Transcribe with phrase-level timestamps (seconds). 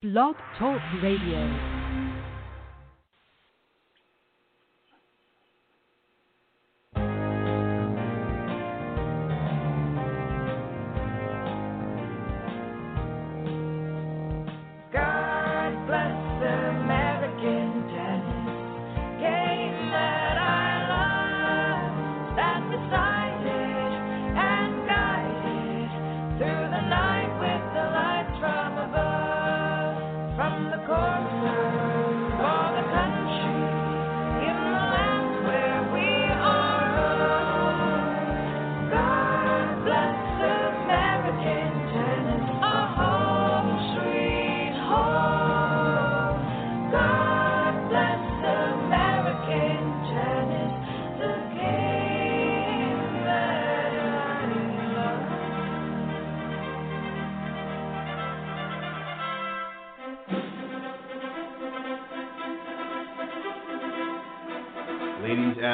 [0.00, 1.77] Blog Talk Radio.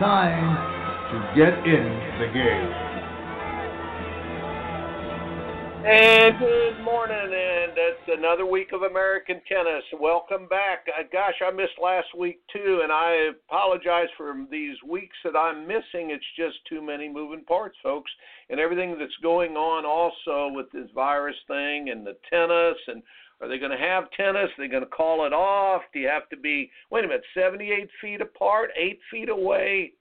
[0.00, 0.56] time
[1.12, 1.84] to get in
[2.18, 2.72] the game.
[5.84, 9.84] And good morning, and it's another week of American tennis.
[10.00, 10.86] Welcome back.
[10.88, 15.66] Uh, gosh, I missed last week too, and I apologize for these weeks that I'm
[15.66, 16.10] missing.
[16.10, 18.10] It's just too many moving parts, folks,
[18.48, 22.78] and everything that's going on also with this virus thing and the tennis.
[22.88, 23.02] And
[23.40, 24.50] are they going to have tennis?
[24.58, 25.82] Are they going to call it off?
[25.92, 29.92] Do you have to be, wait a minute, 78 feet apart, eight feet away?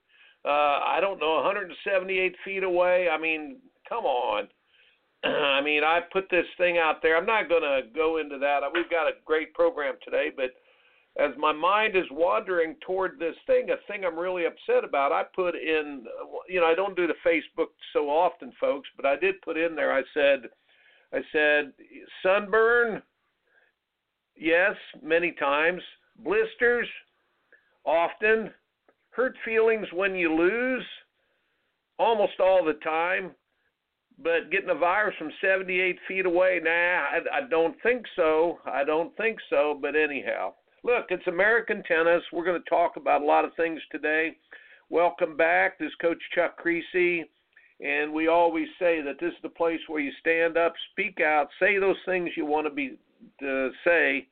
[0.45, 3.07] Uh, I don't know, 178 feet away?
[3.09, 4.47] I mean, come on.
[5.23, 7.17] I mean, I put this thing out there.
[7.17, 8.61] I'm not going to go into that.
[8.73, 10.51] We've got a great program today, but
[11.17, 15.23] as my mind is wandering toward this thing, a thing I'm really upset about, I
[15.35, 16.05] put in,
[16.47, 19.75] you know, I don't do the Facebook so often, folks, but I did put in
[19.75, 19.93] there.
[19.93, 20.49] I said,
[21.11, 21.73] I said,
[22.23, 23.01] sunburn,
[24.39, 25.81] yes, many times,
[26.23, 26.87] blisters,
[27.85, 28.51] often,
[29.11, 30.85] hurt feelings when you lose,
[31.97, 33.31] almost all the time
[34.21, 38.59] but getting a virus from 78 feet away, nah, I, I don't think so.
[38.65, 39.77] I don't think so.
[39.81, 42.21] But anyhow, look, it's American tennis.
[42.33, 44.35] We're going to talk about a lot of things today.
[44.89, 45.79] Welcome back.
[45.79, 47.23] This is Coach Chuck Kriese.
[47.81, 51.47] And we always say that this is the place where you stand up, speak out,
[51.61, 52.97] say those things you want to be
[53.39, 54.27] to say.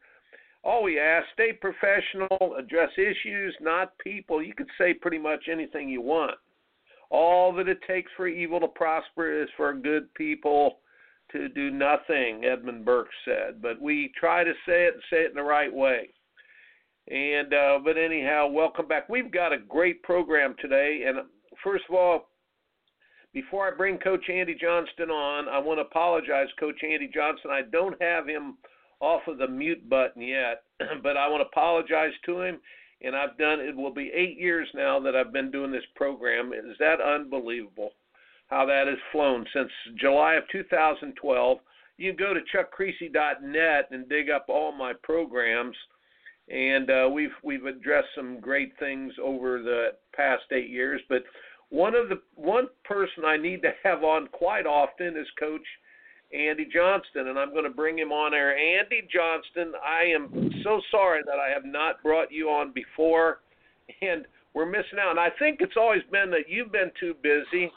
[0.64, 4.44] All we ask, stay professional, address issues, not people.
[4.44, 6.36] You could say pretty much anything you want.
[7.09, 10.80] All that it takes for evil to prosper is for good people
[11.31, 13.62] to do nothing, Edmund Burke said.
[13.62, 16.09] But we try to say it and say it in the right way.
[17.09, 19.08] And uh, but anyhow, welcome back.
[19.08, 21.06] We've got a great program today.
[21.08, 21.19] And
[21.64, 22.28] first of all,
[23.34, 27.52] before I bring Coach Andy Johnston on, I want to apologize, Coach Andy Johnston.
[27.52, 28.58] I don't have him
[29.00, 30.63] off of the mute button yet,
[31.03, 32.59] but I want to apologize to him
[33.02, 36.53] and I've done it will be eight years now that I've been doing this program.
[36.53, 37.91] Is that unbelievable?
[38.47, 41.57] How that has flown since July of 2012.
[41.97, 45.75] You can go to chuckkriese.net and dig up all my programs,
[46.47, 51.02] and uh, we've we've addressed some great things over the past eight years.
[51.09, 51.24] But
[51.69, 55.66] one of the one person I need to have on quite often is Coach
[56.34, 58.58] Andy Johnston, and I'm going to bring him on air.
[58.58, 63.40] Andy Johnston, I am so sorry that I have not brought you on before,
[64.02, 65.12] and we're missing out.
[65.12, 67.72] And I think it's always been that you've been too busy.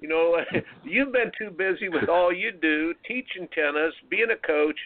[0.00, 0.36] You know,
[0.84, 4.76] you've been too busy with all you do, teaching tennis, being a coach,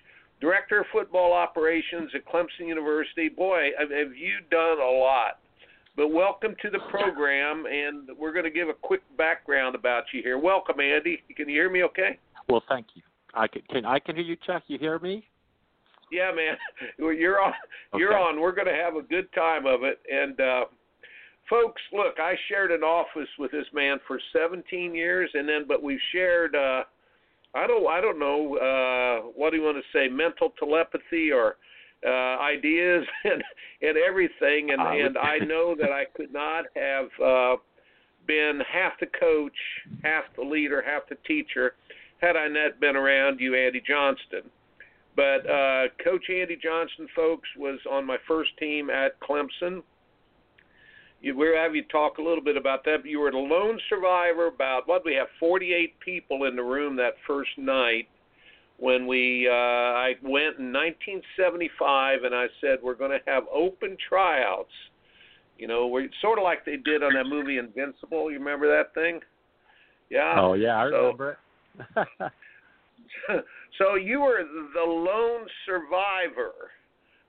[0.40, 3.28] director of football operations at Clemson University.
[3.28, 5.40] Boy, have have you done a lot.
[5.96, 10.22] But welcome to the program, and we're going to give a quick background about you
[10.22, 10.38] here.
[10.38, 11.22] Welcome, Andy.
[11.36, 12.18] Can you hear me okay?
[12.48, 13.02] Well, thank you.
[13.34, 14.62] I can, can I can hear you, Chuck.
[14.66, 15.26] You hear me?
[16.12, 16.56] Yeah, man.
[17.18, 17.52] You're on.
[17.94, 18.40] You're on.
[18.40, 20.00] We're going to have a good time of it.
[20.10, 20.64] And uh,
[21.48, 25.82] folks, look, I shared an office with this man for 17 years, and then but
[25.82, 26.54] we've shared.
[26.54, 26.84] Uh,
[27.54, 27.86] I don't.
[27.88, 28.56] I don't know.
[28.56, 30.08] Uh, what do you want to say?
[30.08, 31.56] Mental telepathy or
[32.06, 33.42] uh, ideas and
[33.82, 34.70] and everything.
[34.70, 37.56] And I and I know that I could not have uh,
[38.26, 39.56] been half the coach,
[40.02, 41.74] half the leader, half the teacher
[42.24, 44.50] had I not been around you, Andy Johnston.
[45.16, 49.82] But uh, Coach Andy Johnston, folks, was on my first team at Clemson.
[51.20, 52.98] You, we'll have you talk a little bit about that.
[53.02, 54.48] But you were the lone survivor.
[54.48, 58.08] About what we have 48 people in the room that first night
[58.78, 63.96] when we uh, I went in 1975 and I said we're going to have open
[64.08, 64.72] tryouts.
[65.58, 68.32] You know, we're sort of like they did on that movie Invincible.
[68.32, 69.20] You remember that thing?
[70.10, 70.34] Yeah.
[70.38, 71.38] Oh yeah, I So- remember it.
[73.78, 74.42] so you were
[74.74, 76.52] the lone survivor.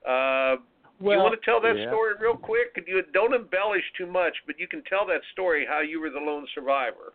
[0.07, 0.62] Uh,
[1.00, 1.89] well, you want to tell that yeah.
[1.89, 2.77] story real quick?
[2.88, 6.19] You don't embellish too much, but you can tell that story how you were the
[6.19, 7.13] lone survivor.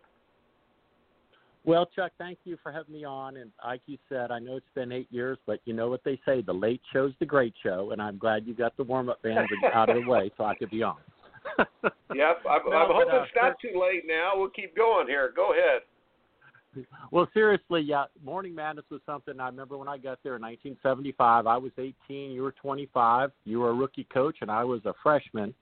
[1.64, 3.36] Well, Chuck, thank you for having me on.
[3.36, 6.18] And like you said, I know it's been eight years, but you know what they
[6.26, 7.90] say: the late show's the great show.
[7.92, 10.70] And I'm glad you got the warm-up band out of the way so I could
[10.70, 10.96] be on.
[12.12, 14.32] Yep, I, No, I hope but, uh, it's not too late now.
[14.34, 15.32] We'll keep going here.
[15.34, 15.82] Go ahead.
[17.10, 21.46] Well, seriously, yeah, Morning Madness was something I remember when I got there in 1975.
[21.46, 23.32] I was 18, you were 25.
[23.44, 25.54] You were a rookie coach, and I was a freshman.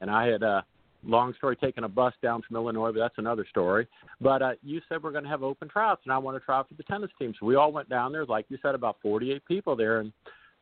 [0.00, 0.62] And I had, uh,
[1.04, 3.86] long story, taken a bus down from Illinois, but that's another story.
[4.20, 6.58] But uh, you said we're going to have open tryouts, and I want to try
[6.58, 7.34] out for the tennis team.
[7.38, 10.00] So we all went down there, like you said, about 48 people there.
[10.00, 10.12] And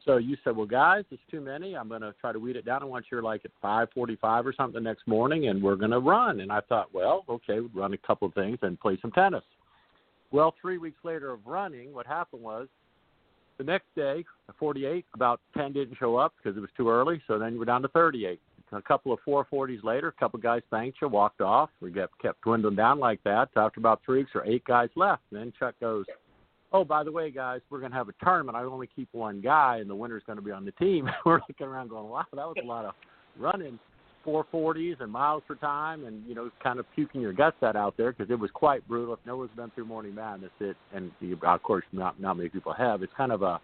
[0.05, 1.77] so you said, well, guys, it's too many.
[1.77, 2.83] I'm going to try to weed it down.
[2.83, 5.99] I want you like at 5:45 or something the next morning, and we're going to
[5.99, 6.41] run.
[6.41, 9.43] And I thought, well, okay, we'd run a couple of things and play some tennis.
[10.31, 12.69] Well, three weeks later of running, what happened was
[13.59, 14.25] the next day,
[14.59, 17.21] 48, about 10 didn't show up because it was too early.
[17.27, 18.41] So then you were down to 38.
[18.73, 21.71] A couple of 440s later, a couple of guys thanked you, walked off.
[21.81, 23.49] We got kept dwindling down like that.
[23.55, 25.23] So after about three weeks, there were eight guys left.
[25.31, 26.05] And then Chuck goes,
[26.71, 28.59] "Oh, by the way, guys, we're going to have a tournament.
[28.59, 31.41] I only keep one guy, and the winner's going to be on the team." we're
[31.49, 32.95] looking around, going, "Wow, that was a lot of
[33.39, 33.79] running."
[34.29, 37.97] 440s and miles per time, and you know, kind of puking your guts out out
[37.97, 39.15] there because it was quite brutal.
[39.15, 41.11] If no one's been through Morning Madness, it and
[41.43, 43.03] of course not not many people have.
[43.03, 43.61] It's kind of a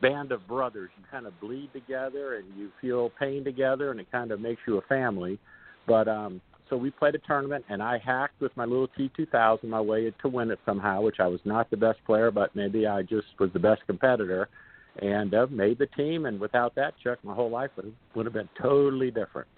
[0.00, 0.90] band of brothers.
[0.96, 4.60] You kind of bleed together and you feel pain together, and it kind of makes
[4.66, 5.38] you a family.
[5.86, 9.80] But um, so we played a tournament, and I hacked with my little T2000 my
[9.80, 13.02] way to win it somehow, which I was not the best player, but maybe I
[13.02, 14.48] just was the best competitor,
[15.00, 16.26] and uh, made the team.
[16.26, 19.48] And without that, Chuck, my whole life would would have been totally different.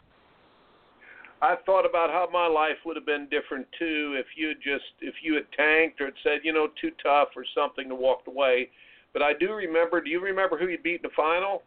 [1.41, 4.85] I thought about how my life would have been different too if you had just
[5.01, 8.29] if you had tanked or had said you know too tough or something and walked
[8.29, 8.71] away.
[9.13, 10.01] But I do remember.
[10.01, 11.63] Do you remember who you beat in the final?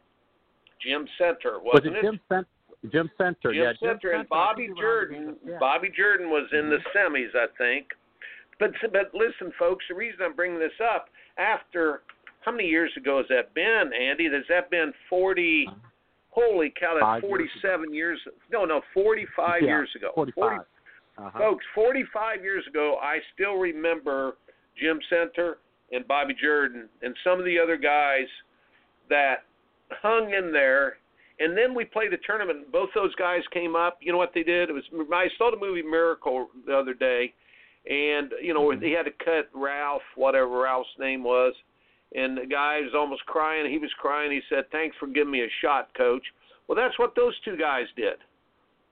[0.81, 2.47] Jim Center, Was wasn't it Jim Center?
[2.91, 3.73] Jim Center, Jim yeah.
[3.73, 5.35] Jim Center and Center, Bobby think he went on to Jordan.
[5.45, 5.57] yeah.
[5.59, 7.15] Bobby Jordan was in the mm-hmm.
[7.15, 7.87] semis, I think.
[8.59, 12.01] But but listen, folks, the reason I'm bringing this up after
[12.41, 14.25] how many years ago has that been, Andy?
[14.25, 15.67] Has that been 40?
[16.31, 18.19] Holy cow, that's Five years 47 years.
[18.51, 20.11] No, no, 45 Yeah, years ago.
[20.15, 20.35] 45.
[20.43, 20.59] 40
[21.17, 21.39] Uh-huh.
[21.39, 24.37] Folks, 45 years ago, I still remember
[24.81, 25.57] Jim Center
[25.91, 28.27] and Bobby Jordan and some of the other guys
[29.09, 29.43] that
[30.01, 30.97] hung in there.
[31.39, 32.71] And then we played a tournament.
[32.71, 33.97] Both those guys came up.
[33.99, 34.69] You know what they did?
[34.69, 37.33] It was I saw the movie Miracle the other day,
[37.89, 38.79] and you know Mm-hmm.
[38.79, 41.53] they had to cut Ralph, whatever Ralph's name was,
[42.15, 43.69] and the guy was almost crying.
[43.71, 44.31] He was crying.
[44.31, 46.23] He said, "Thanks for giving me a shot, coach."
[46.67, 48.17] Well, that's what those two guys did.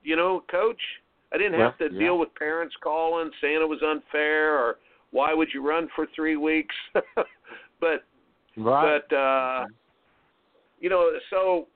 [0.02, 0.80] You know, coach,
[1.32, 2.00] I didn't have Yeah, to yeah.
[2.00, 4.78] deal with parents calling saying it was unfair or
[5.10, 6.74] why would you run for three weeks.
[7.80, 8.04] but
[8.56, 9.00] Right.
[9.08, 9.66] but uh,
[10.80, 11.68] you know, so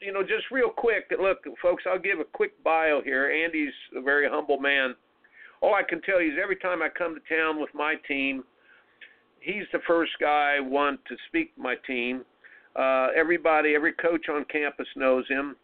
[0.00, 1.12] you know, just real quick.
[1.18, 3.30] Look, folks, I'll give a quick bio here.
[3.30, 4.94] Andy's a very humble man.
[5.60, 8.44] All I can tell you is every time I come to town with my team,
[9.44, 12.24] he's the first guy I want to speak to my team.
[12.74, 15.54] Uh, everybody, every coach on campus knows him.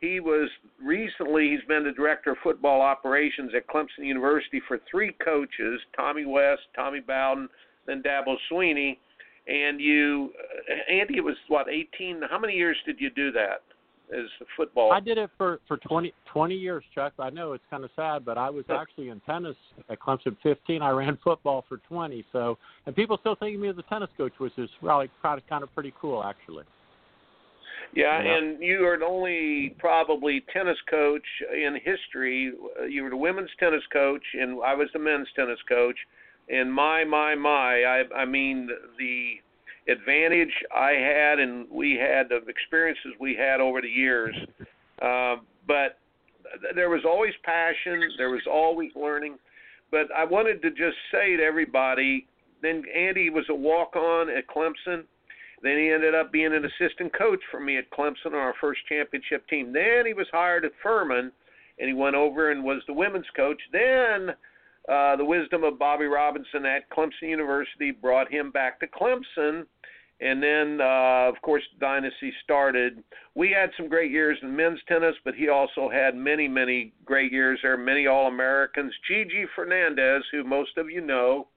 [0.00, 0.48] He was
[0.82, 6.24] recently he's been the director of football operations at Clemson University for three coaches: Tommy
[6.24, 7.48] West, Tommy Bowden,
[7.86, 8.96] then Dabo Swinney.
[9.48, 10.30] And you,
[10.70, 12.22] uh, Andy, it was what 18?
[12.30, 13.62] How many years did you do that
[14.12, 14.92] a football?
[14.92, 17.12] I did it for for 20, 20 years, Chuck.
[17.18, 19.56] I know it's kind of sad, but I was actually in tennis
[19.88, 20.82] at Clemson 15.
[20.82, 22.24] I ran football for 20.
[22.32, 25.38] So, and people still think of me as a tennis coach, which is really kind
[25.38, 26.64] of kind of pretty cool, actually.
[27.94, 28.36] Yeah, Yeah.
[28.36, 32.52] and you are the only probably tennis coach in history.
[32.88, 35.96] You were the women's tennis coach, and I was the men's tennis coach.
[36.48, 39.34] And my, my, my, I, I mean the
[39.90, 44.36] advantage I had and we had, the experiences we had over the years.
[45.02, 45.98] Uh, but
[46.60, 48.00] th- there was always passion.
[48.16, 49.38] There was always learning.
[49.90, 52.26] But I wanted to just say to everybody.
[52.62, 55.04] Then Andy was a walk-on at Clemson.
[55.62, 58.80] Then he ended up being an assistant coach for me at Clemson on our first
[58.88, 59.72] championship team.
[59.72, 61.32] Then he was hired at Furman,
[61.78, 63.60] and he went over and was the women's coach.
[63.72, 64.30] Then
[64.88, 69.66] uh, the wisdom of Bobby Robinson at Clemson University brought him back to Clemson,
[70.20, 73.02] and then uh, of course dynasty started.
[73.34, 77.32] We had some great years in men's tennis, but he also had many many great
[77.32, 78.92] years there, many All Americans.
[79.06, 81.48] Gigi Fernandez, who most of you know,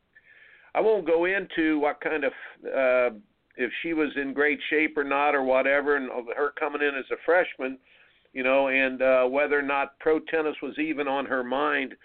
[0.76, 2.34] I won't go into what kind of
[2.66, 3.16] uh,
[3.56, 7.06] if she was in great shape or not or whatever, and her coming in as
[7.12, 7.78] a freshman,
[8.34, 11.96] you know, and uh, whether or not pro tennis was even on her mind.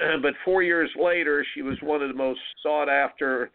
[0.22, 3.50] but four years later, she was one of the most sought after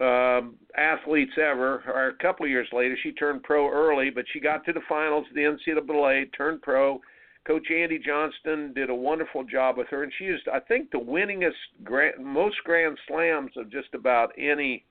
[0.00, 1.82] um, athletes ever.
[1.86, 4.80] Or a couple of years later, she turned pro early, but she got to the
[4.88, 7.00] finals of the NCAA, turned pro.
[7.46, 10.98] Coach Andy Johnston did a wonderful job with her, and she is, I think, the
[10.98, 14.84] winningest, grand, most Grand Slams of just about any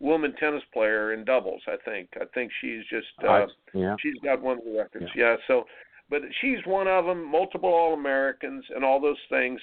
[0.00, 1.62] woman tennis player in doubles.
[1.66, 2.10] I think.
[2.20, 3.96] I think she's just, uh, yeah.
[4.00, 5.06] she's got one of the records.
[5.16, 5.30] Yeah.
[5.30, 5.36] yeah.
[5.46, 5.64] So,
[6.10, 7.24] but she's one of them.
[7.24, 9.58] Multiple All Americans and all those things.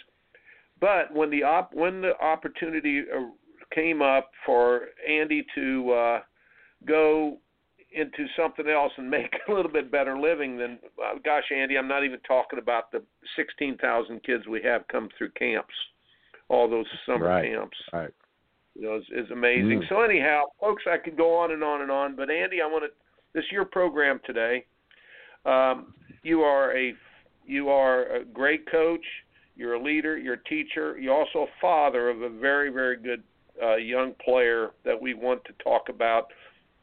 [0.82, 3.30] But when the op when the opportunity uh,
[3.74, 6.20] came up for Andy to uh,
[6.86, 7.38] go
[7.94, 11.88] into something else and make a little bit better living than uh, gosh Andy I'm
[11.88, 13.04] not even talking about the
[13.36, 15.74] 16,000 kids we have come through camps
[16.50, 17.50] all those summer right.
[17.50, 17.78] camps.
[17.94, 18.14] Right.
[18.76, 19.84] You know is, is amazing.
[19.84, 19.90] Mm.
[19.90, 22.86] so anyhow folks I could go on and on and on but Andy I want
[22.86, 22.90] to
[23.34, 24.66] this is your program today.
[25.46, 26.94] Um, you are a
[27.46, 29.06] you are a great coach
[29.56, 33.24] you're a leader you're a teacher you're also a father of a very very good
[33.62, 36.28] uh, young player that we want to talk about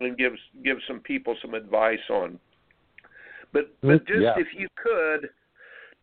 [0.00, 0.32] and give
[0.64, 2.38] give some people some advice on.
[3.52, 4.34] But but Mm, just yeah.
[4.38, 5.30] if you could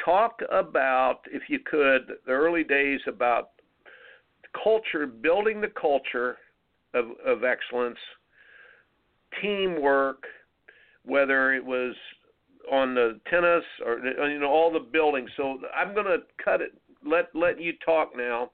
[0.04, 3.52] talk about if you could the early days about
[4.64, 6.38] culture, building the culture
[6.94, 8.00] of of excellence,
[9.42, 10.26] teamwork,
[11.04, 11.96] whether it was
[12.72, 15.30] on the tennis or you know all the buildings.
[15.38, 16.72] So I'm going to cut it.
[17.06, 18.52] Let let you talk now.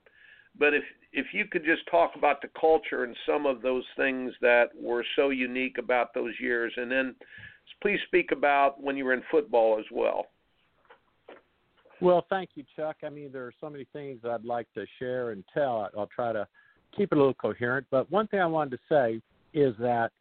[0.58, 4.34] But if if you could just talk about the culture and some of those things
[4.42, 7.16] that were so unique about those years, and then
[7.82, 10.28] please speak about when you were in football as well.
[12.02, 12.98] Well, thank you, Chuck.
[13.04, 15.88] I mean, there are so many things I'd like to share and tell.
[15.96, 16.48] I'll try to
[16.98, 17.86] keep it a little coherent.
[17.92, 19.22] But one thing I wanted to say
[19.54, 20.12] is that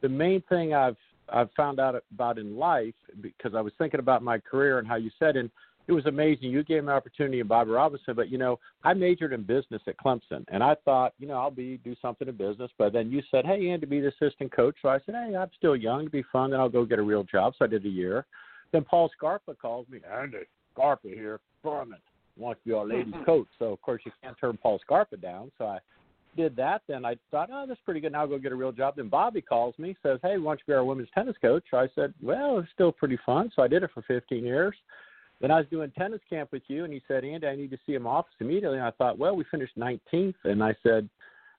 [0.00, 0.96] the main thing I've
[1.28, 4.96] I've found out about in life because I was thinking about my career and how
[4.96, 5.50] you said, and
[5.88, 6.50] it was amazing.
[6.50, 9.82] You gave me an opportunity in Bobby Robinson, but you know, I majored in business
[9.86, 12.70] at Clemson, and I thought, you know, I'll be do something in business.
[12.78, 14.76] But then you said, hey, Andy, be the assistant coach.
[14.82, 16.50] So I said, hey, I'm still young, it'd be fun.
[16.50, 17.54] Then I'll go get a real job.
[17.58, 18.26] So I did a year.
[18.72, 20.38] Then Paul Scarpa calls me, Andy
[20.72, 21.98] Scarpa here, Furman
[22.36, 23.48] wants to be our ladies coach.
[23.58, 25.50] So of course you can't turn Paul Scarpa down.
[25.58, 25.78] So I
[26.36, 26.82] did that.
[26.88, 28.12] Then I thought, oh, that's pretty good.
[28.12, 28.96] Now I'll go get a real job.
[28.96, 31.64] Then Bobby calls me, says, hey, why don't you be our women's tennis coach?
[31.72, 33.50] I said, well, it's still pretty fun.
[33.54, 34.74] So I did it for 15 years.
[35.40, 37.78] Then I was doing tennis camp with you, and he said, Andy, I need to
[37.84, 38.78] see him office immediately.
[38.78, 40.34] And I thought, well, we finished 19th.
[40.44, 41.08] And I said,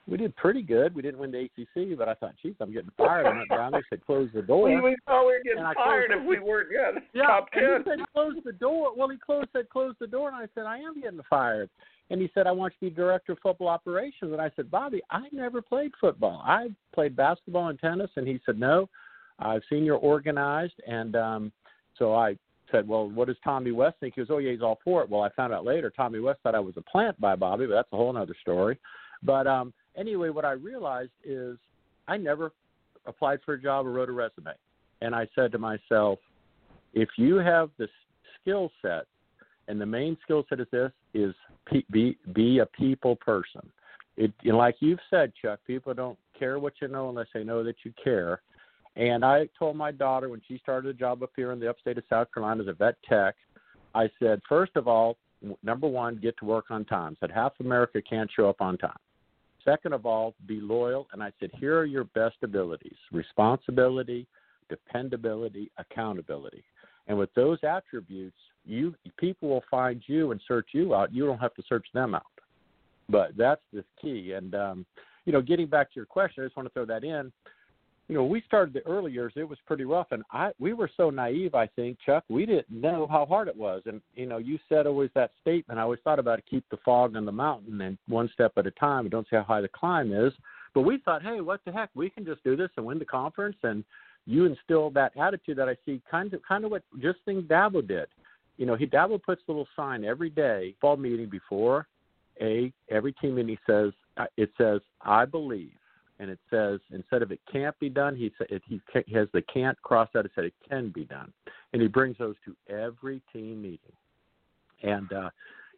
[0.07, 0.93] we did pretty good.
[0.93, 3.25] We didn't win the ACC, but I thought, geez, I'm getting fired.
[3.25, 4.69] I went down there, said, close the door.
[4.69, 7.03] We, we thought we were getting fired if we weren't good.
[7.13, 8.93] Yeah, top and he said close the door.
[8.95, 11.69] Well, he closed said close the door, and I said I am getting fired.
[12.09, 14.31] And he said I want you to be director of football operations.
[14.31, 16.41] And I said Bobby, I never played football.
[16.45, 18.11] I played basketball and tennis.
[18.15, 18.89] And he said No,
[19.39, 20.79] I've seen you're organized.
[20.87, 21.51] And um,
[21.97, 22.37] so I
[22.71, 24.15] said, Well, what does Tommy West think?
[24.15, 25.09] He goes, Oh yeah, he's all for it.
[25.09, 27.75] Well, I found out later Tommy West thought I was a plant by Bobby, but
[27.75, 28.77] that's a whole other story.
[29.23, 31.57] But um, anyway, what I realized is
[32.07, 32.51] I never
[33.05, 34.51] applied for a job or wrote a resume.
[35.01, 36.19] And I said to myself,
[36.93, 37.87] if you have the
[38.39, 39.05] skill set,
[39.67, 41.33] and the main skill set is this, is
[41.91, 43.61] be be a people person.
[44.17, 45.59] It like you've said, Chuck.
[45.65, 48.41] People don't care what you know unless they know that you care.
[48.95, 51.97] And I told my daughter when she started a job up here in the upstate
[51.97, 53.35] of South Carolina as a vet tech,
[53.95, 55.17] I said, first of all,
[55.63, 57.17] number one, get to work on time.
[57.19, 58.97] Said half America can't show up on time.
[59.65, 61.07] Second of all, be loyal.
[61.11, 64.27] And I said, here are your best abilities: responsibility,
[64.69, 66.63] dependability, accountability.
[67.07, 71.13] And with those attributes, you people will find you and search you out.
[71.13, 72.23] You don't have to search them out.
[73.09, 74.33] But that's the key.
[74.33, 74.85] And um,
[75.25, 77.31] you know, getting back to your question, I just want to throw that in.
[78.09, 80.89] You know, we started the early years; it was pretty rough, and I we were
[80.95, 81.55] so naive.
[81.55, 83.81] I think Chuck, we didn't know how hard it was.
[83.85, 85.79] And you know, you said always that statement.
[85.79, 88.67] I always thought about it: keep the fog on the mountain, and one step at
[88.67, 89.03] a time.
[89.03, 90.33] We don't see how high the climb is.
[90.73, 91.89] But we thought, hey, what the heck?
[91.93, 93.57] We can just do this and win the conference.
[93.63, 93.83] And
[94.25, 97.85] you instilled that attitude that I see kind of kind of what just thing Dabo
[97.85, 98.07] did.
[98.57, 101.87] You know, he Dabo puts a little sign every day, fall meeting before
[102.41, 103.57] a every team meeting.
[103.57, 105.73] He says uh, it says I believe,
[106.19, 108.79] and it says instead of it can't be done, he sa- it, he,
[109.13, 110.25] has the can't cross out.
[110.25, 111.33] It said it can be done,
[111.73, 113.79] and he brings those to every team meeting.
[114.83, 115.29] And uh,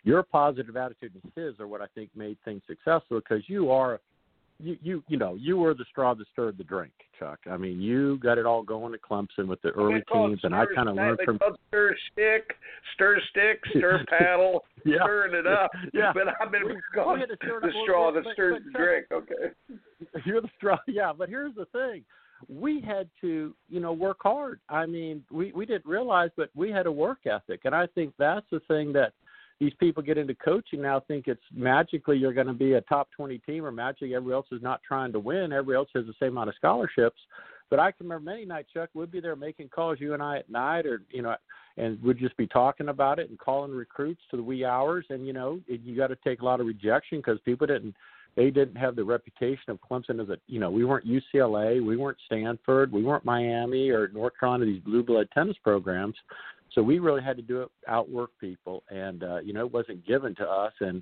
[0.04, 4.00] your positive attitude and his are what I think made things successful because you are
[4.60, 7.40] you you you know you were the straw that stirred the drink, Chuck.
[7.50, 10.66] I mean, you got it all going at Clemson with the early teams, and I
[10.74, 12.56] kind of learned from stir stick,
[12.94, 14.98] stir stick, stir paddle, yeah.
[15.04, 15.72] stirring it up.
[15.94, 16.12] Yeah.
[16.14, 18.72] But I've been We- calling we had to stir it the straw that stirs but-
[18.72, 19.06] the drink.
[19.12, 19.80] Okay.
[20.26, 21.12] You're the straw, yeah.
[21.18, 22.04] But here's the thing:
[22.48, 24.60] we had to, you know, work hard.
[24.70, 28.14] I mean, we we didn't realize, but we had a work ethic, and I think
[28.18, 29.14] that's the thing that
[29.60, 33.08] these people get into coaching now think it's magically you're going to be a top
[33.16, 35.54] 20 team or magically everybody else is not trying to win.
[35.54, 37.20] Everybody else has the same amount of scholarships.
[37.70, 40.38] But I can remember many nights, Chuck, we'd be there making calls, you and I
[40.38, 41.36] at night, or you know,
[41.78, 45.06] and we'd just be talking about it and calling recruits to the wee hours.
[45.10, 47.96] And you know, you got to take a lot of rejection because people didn't,
[48.36, 51.98] they didn't have the reputation of Clemson as a, you know, we weren't UCLA, we
[51.98, 56.16] weren't Stanford, we weren't Miami or North Carolina, these blue blood tennis programs.
[56.76, 60.06] So we really had to do it, outwork people, and uh, you know, it wasn't
[60.06, 60.74] given to us.
[60.82, 61.02] And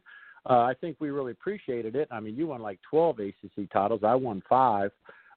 [0.50, 2.08] uh, I think we really appreciated it.
[2.12, 4.92] I mean, you won like 12 ACC titles, I won five.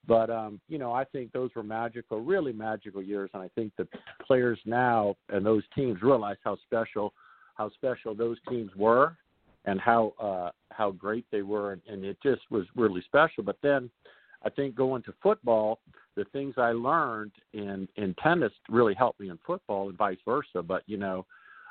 [0.07, 3.73] But um, you know, I think those were magical, really magical years, and I think
[3.77, 3.89] the
[4.25, 7.13] players now and those teams realize how special,
[7.55, 9.17] how special those teams were,
[9.65, 13.43] and how uh, how great they were, and, and it just was really special.
[13.43, 13.91] But then,
[14.45, 15.81] I think going to football,
[16.17, 20.63] the things I learned in in tennis really helped me in football, and vice versa.
[20.63, 21.27] But you know,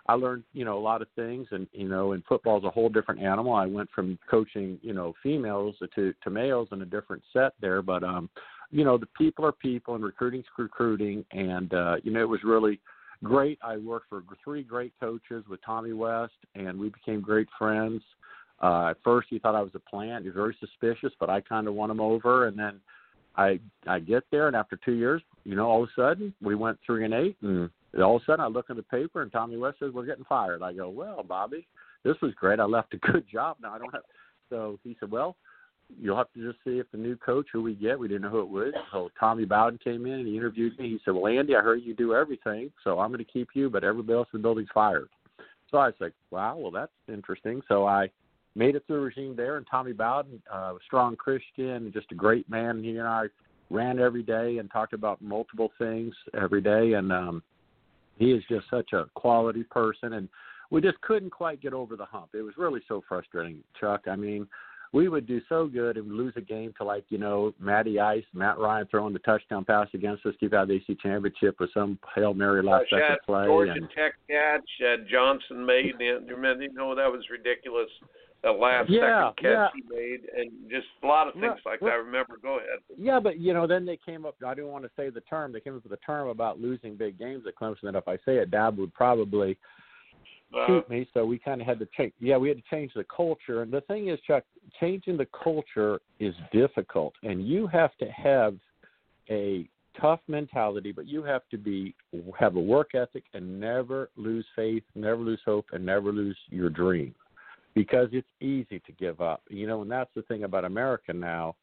[0.07, 2.69] I learned you know a lot of things, and you know, in football is a
[2.69, 3.53] whole different animal.
[3.53, 7.81] I went from coaching you know females to to males in a different set there,
[7.81, 8.29] but um,
[8.71, 12.43] you know, the people are people, and recruiting's recruiting, and uh, you know, it was
[12.43, 12.79] really
[13.23, 13.57] great.
[13.63, 18.01] I worked for three great coaches with Tommy West, and we became great friends.
[18.61, 20.23] Uh, at first, he thought I was a plant.
[20.23, 22.79] He was very suspicious, but I kind of won him over, and then
[23.37, 26.55] I I get there, and after two years, you know, all of a sudden we
[26.55, 27.69] went three and eight, and
[28.01, 30.25] all of a sudden I look in the paper, and Tommy West says we're getting
[30.25, 30.61] fired.
[30.61, 31.67] I go, well, Bobby,
[32.03, 32.59] this was great.
[32.59, 33.57] I left a good job.
[33.61, 34.03] Now I don't have.
[34.49, 35.35] So he said, well,
[35.99, 37.97] you'll have to just see if the new coach who we get.
[37.97, 38.73] We didn't know who it was.
[38.91, 40.89] So Tommy Bowden came in and he interviewed me.
[40.89, 43.69] He said, well, Andy, I heard you do everything, so I'm going to keep you,
[43.69, 45.09] but everybody else in the building's fired.
[45.71, 47.61] So I was like, wow, well that's interesting.
[47.67, 48.09] So I
[48.55, 52.15] made it through the regime there, and Tommy Bowden, uh, a strong Christian, just a
[52.15, 52.83] great man.
[52.83, 53.25] He and I
[53.69, 57.43] ran every day and talked about multiple things every day, and um,
[58.17, 60.13] he is just such a quality person.
[60.13, 60.29] And
[60.71, 62.29] we just couldn't quite get over the hump.
[62.33, 64.03] It was really so frustrating, Chuck.
[64.09, 64.47] I mean,
[64.93, 68.23] we would do so good and lose a game to like you know Matty Ice,
[68.33, 71.99] Matt Ryan throwing the touchdown pass against us, keep out the AC championship with some
[72.15, 73.45] hail mary last Uh, second play.
[73.45, 75.99] Georgia and, Tech catch, uh, Johnson made.
[75.99, 77.89] And, you remember, you know, that was ridiculous.
[78.45, 79.67] The last Yeah, second catch yeah.
[79.73, 81.89] he made, and just a lot of things Right, like right.
[81.89, 81.93] that.
[81.93, 82.37] I remember.
[82.39, 82.79] Go ahead.
[82.95, 84.35] Yeah, but you know, then they came up.
[84.45, 85.51] I didn't want to say the term.
[85.51, 87.91] They came up with a term about losing big games at Clemson.
[87.91, 89.57] That if I say it, Dabo would probably
[90.53, 91.07] Uh, shoot me.
[91.13, 92.13] So we kind of had to change.
[92.19, 93.63] Yeah, we had to change the culture.
[93.63, 94.43] And the thing is, Chuck,
[94.79, 98.55] changing the culture is difficult, and you have to have
[99.27, 99.67] a
[99.99, 101.95] tough mentality, but you have to be
[102.39, 106.69] have a work ethic and never lose faith, never lose hope, and never lose your
[106.69, 107.15] dream,
[107.75, 109.43] because it's easy to give up.
[109.49, 111.55] You know, and that's the thing about America now.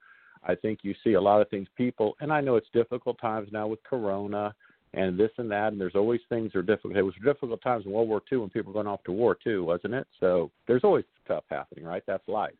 [0.44, 3.48] I think you see a lot of things people, and I know it's difficult times
[3.52, 4.54] now with Corona
[4.94, 6.96] and this and that, and there's always things that are difficult.
[6.96, 9.36] It was difficult times in World War II when people were going off to war
[9.42, 10.06] too, wasn't it?
[10.20, 12.02] So there's always stuff happening, right?
[12.06, 12.52] That's life.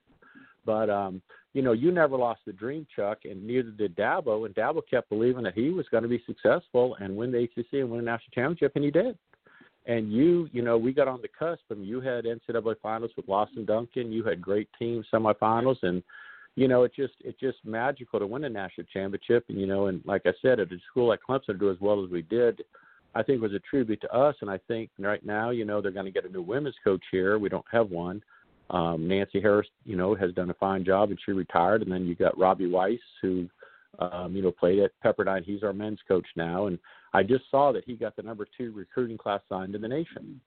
[0.64, 1.20] But um,
[1.52, 4.46] you know, you never lost the dream, Chuck, and neither did Dabo.
[4.46, 7.72] And Dabo kept believing that he was going to be successful and win the ACC
[7.74, 9.18] and win a national championship, and he did.
[9.86, 11.62] And you, you know, we got on the cusp.
[11.70, 14.12] I mean, you had NCAA finals with Lawson Duncan.
[14.12, 16.02] You had great team semifinals, and
[16.54, 19.44] you know, it's just it's just magical to win a national championship.
[19.48, 21.80] And you know, and like I said, at a school like Clemson to do as
[21.80, 22.62] well as we did,
[23.14, 24.36] I think was a tribute to us.
[24.40, 27.02] And I think right now, you know, they're going to get a new women's coach
[27.10, 27.38] here.
[27.38, 28.22] We don't have one.
[28.70, 31.82] Um, Nancy Harris, you know, has done a fine job, and she retired.
[31.82, 33.48] And then you got Robbie Weiss, who,
[33.98, 35.44] um, you know, played at Pepperdine.
[35.44, 36.78] He's our men's coach now, and
[37.14, 40.40] I just saw that he got the number two recruiting class signed in the nation.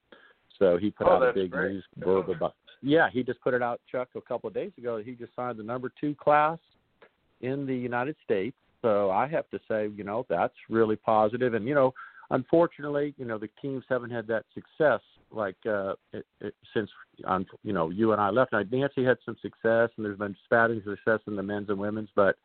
[0.58, 1.73] So he put Oh, out a big great.
[1.73, 2.56] news blurb about.
[2.82, 4.97] Yeah, he just put it out, Chuck, a couple of days ago.
[5.04, 6.60] He just signed the number two class
[7.41, 8.56] in the United States.
[8.82, 11.54] So I have to say, you know, that's really positive.
[11.56, 11.93] And you know,
[12.30, 15.01] unfortunately, you know, the teams haven't had that success
[15.32, 16.89] like uh, it, it, since
[17.25, 18.54] um, you know you and I left.
[18.54, 22.10] Now, Nancy had some success, and there's been spatting success in the men's and women's,
[22.15, 22.38] but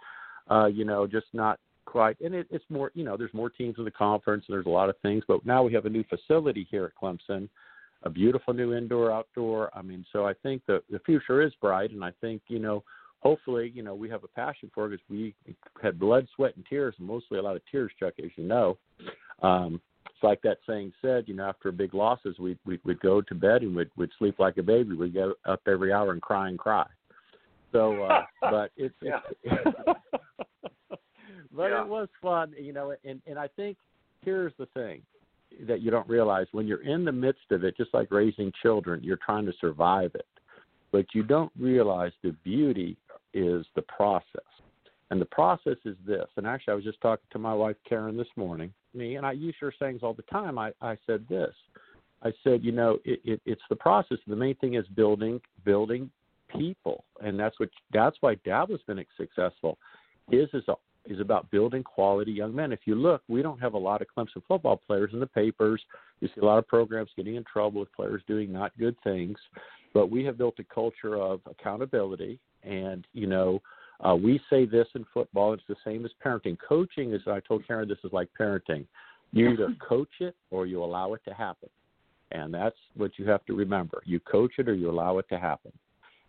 [0.50, 2.20] uh, you know, just not quite.
[2.20, 4.70] And it, it's more, you know, there's more teams in the conference, and there's a
[4.70, 5.24] lot of things.
[5.26, 7.48] But now we have a new facility here at Clemson,
[8.02, 9.70] a beautiful new indoor outdoor.
[9.76, 12.82] I mean, so I think the the future is bright, and I think you know.
[13.22, 15.34] Hopefully, you know we have a passion for it because we
[15.82, 18.78] had blood, sweat, and tears, and mostly a lot of tears, Chuck, as you know.
[19.42, 23.22] Um, it's like that saying said, you know, after big losses, we'd, we'd, we'd go
[23.22, 24.94] to bed and we'd, we'd sleep like a baby.
[24.94, 26.86] We'd get up every hour and cry and cry.
[27.72, 29.20] So, uh, but it's, Yeah.
[31.52, 31.82] but Yeah.
[31.82, 32.94] it was fun, you know.
[33.04, 33.76] And and I think
[34.22, 35.02] here's the thing
[35.62, 39.02] that you don't realize when you're in the midst of it, just like raising children,
[39.02, 40.28] you're trying to survive it,
[40.92, 42.96] but you don't realize the beauty
[43.34, 44.42] is the process.
[45.10, 46.28] And the process is this.
[46.36, 48.72] And actually, I was just talking to my wife Karen this morning.
[48.94, 50.56] Me and I use her sayings all the time.
[50.58, 51.54] I I said this.
[52.22, 54.18] I said, you know, it, it, it's the process.
[54.26, 56.10] The main thing is building building
[56.56, 59.78] people, and that's what that's why Dad has been successful.
[60.30, 60.74] His is a,
[61.06, 62.72] is about building quality young men.
[62.72, 65.80] If you look, we don't have a lot of Clemson football players in the papers.
[66.20, 69.38] You see a lot of programs getting in trouble with players doing not good things,
[69.94, 72.38] but we have built a culture of accountability.
[72.62, 73.62] And you know,
[74.00, 75.52] uh, we say this in football.
[75.52, 76.56] It's the same as parenting.
[76.66, 77.22] Coaching is.
[77.26, 78.86] I told Karen this is like parenting.
[79.32, 81.68] You either coach it or you allow it to happen.
[82.32, 84.02] And that's what you have to remember.
[84.04, 85.72] You coach it or you allow it to happen.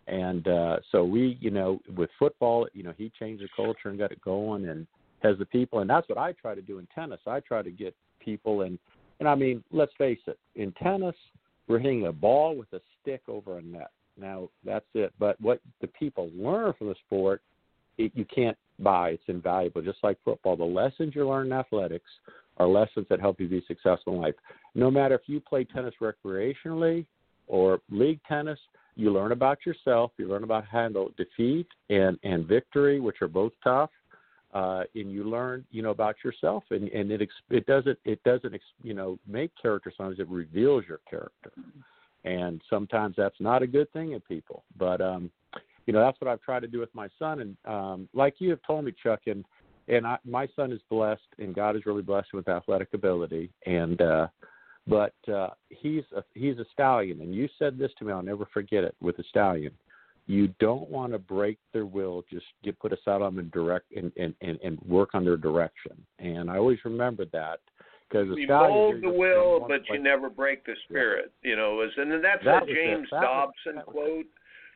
[0.06, 3.98] And uh, so we, you know, with football, you know, he changed the culture and
[3.98, 4.86] got it going and
[5.22, 5.80] has the people.
[5.80, 7.20] And that's what I try to do in tennis.
[7.26, 8.78] I try to get people and,
[9.20, 11.14] and I mean, let's face it, in tennis,
[11.68, 13.90] we're hitting a ball with a stick over a net.
[14.18, 15.12] Now that's it.
[15.18, 17.40] But what the people learn from the sport,
[17.98, 19.10] it, you can't buy.
[19.10, 19.82] It's invaluable.
[19.82, 22.10] Just like football, the lessons you learn in athletics
[22.56, 24.34] are lessons that help you be successful in life.
[24.74, 27.06] No matter if you play tennis recreationally
[27.46, 28.58] or league tennis,
[28.96, 30.12] you learn about yourself.
[30.18, 33.90] You learn about handle defeat and and victory, which are both tough.
[34.54, 38.22] Uh, and you learn, you know, about yourself, and and it ex- it doesn't it
[38.22, 39.90] doesn't ex- you know make character.
[39.96, 41.52] Sometimes it reveals your character,
[42.24, 44.62] and sometimes that's not a good thing in people.
[44.76, 45.30] But um,
[45.86, 48.50] you know, that's what I've tried to do with my son, and um, like you
[48.50, 49.42] have told me, Chuck, and
[49.88, 54.02] and I, my son is blessed, and God is really blessed with athletic ability, and
[54.02, 54.26] uh,
[54.86, 58.12] but uh, he's a, he's a stallion, and you said this to me.
[58.12, 58.94] I'll never forget it.
[59.00, 59.72] With a stallion,
[60.26, 62.24] you don't want to break their will.
[62.30, 65.36] Just get put aside on them and direct and, and, and, and work on their
[65.36, 65.92] direction.
[66.18, 67.60] And I always remember that
[68.08, 71.32] because You stallion, mold the will, but you never break the spirit.
[71.42, 72.66] You know, is and that's That a.
[72.66, 73.86] James That Dobson was it.
[73.86, 74.26] quote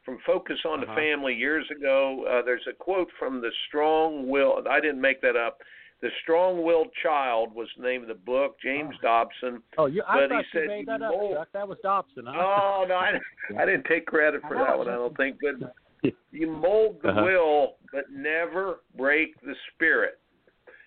[0.04, 0.94] from Focus on the Uh-huh.
[0.96, 2.24] Family years ago.
[2.30, 4.62] Uh, there's a quote from the Strong Will.
[4.70, 5.58] I didn't make that up.
[6.02, 8.56] The Strong Willed Child was the name of the book.
[8.62, 9.62] James Dobson.
[9.78, 11.48] Oh, you, I but he thought said you made that up, mold- Chuck.
[11.54, 12.24] That was Dobson.
[12.26, 12.34] Huh?
[12.38, 13.18] Oh no, I,
[13.58, 14.88] I didn't take credit for that one.
[14.88, 15.72] I don't think, but
[16.32, 17.22] you mold the Uh-huh.
[17.24, 20.18] will, but never break the spirit.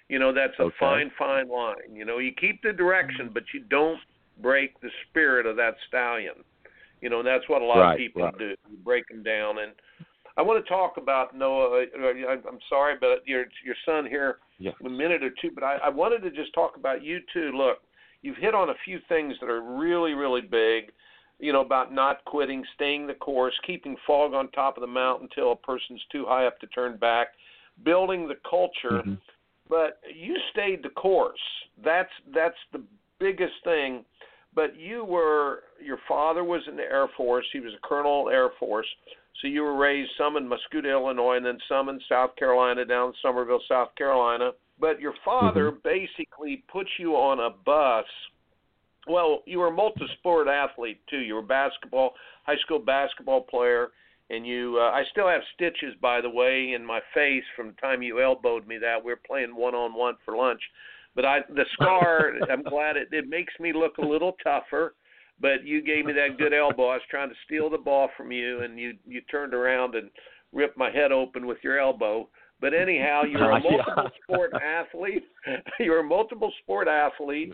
[0.09, 0.75] You know that's a Okay.
[0.79, 1.75] fine, fine line.
[1.93, 3.99] You know, you keep the direction, but you don't
[4.41, 6.35] break the spirit of that stallion.
[7.01, 8.37] You know, and that's what a lot Right, of people right.
[8.37, 8.49] do.
[8.69, 9.71] You break them down, and
[10.37, 11.83] I want to talk about Noah.
[11.83, 14.39] uh, I- I'm sorry, but your your son here
[14.79, 15.51] in a minute or two.
[15.53, 17.51] But I, I wanted to just talk about you too.
[17.53, 17.81] Look,
[18.21, 20.91] you've hit on a few things that are really, really big.
[21.39, 25.29] You know about not quitting, staying the course, keeping fog on top of the mountain
[25.31, 27.29] until a person's too high up to turn back,
[27.83, 29.01] building the culture.
[29.03, 29.17] Mhm.
[29.69, 31.39] But you stayed the course.
[31.77, 32.83] That's that's the
[33.19, 34.03] biggest thing.
[34.53, 37.45] But you were your father was in the Air Force.
[37.53, 38.87] He was a colonel Air Force.
[39.41, 43.09] So you were raised some in Mascoutah, Illinois, and then some in South Carolina, down
[43.09, 44.51] in Summerville, South Carolina.
[44.79, 48.05] But your father basically put you on a bus.
[49.07, 51.19] Well, you were a multi-sport athlete too.
[51.19, 52.13] You were a basketball,
[52.45, 53.89] high school basketball player,
[54.29, 54.77] and you.
[54.79, 58.21] Uh, I still have stitches, by the way, in my face from the time you
[58.21, 58.77] elbowed me.
[58.77, 60.61] That we were playing one-on-one for lunch,
[61.15, 62.33] but I the scar.
[62.51, 64.95] I'm glad it it makes me look a little tougher.
[65.41, 66.89] But you gave me that good elbow.
[66.89, 70.09] I was trying to steal the ball from you, and you you turned around and
[70.51, 72.27] ripped my head open with your elbow.
[72.61, 75.23] But anyhow, you're a multiple sport athlete.
[75.79, 77.53] You're a multiple sport athlete.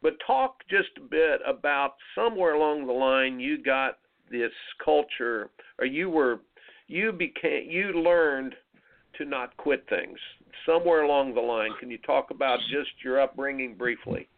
[0.00, 3.98] But talk just a bit about somewhere along the line you got
[4.30, 6.40] this culture, or you were,
[6.86, 8.54] you became, you learned
[9.16, 10.18] to not quit things.
[10.64, 14.28] Somewhere along the line, can you talk about just your upbringing briefly?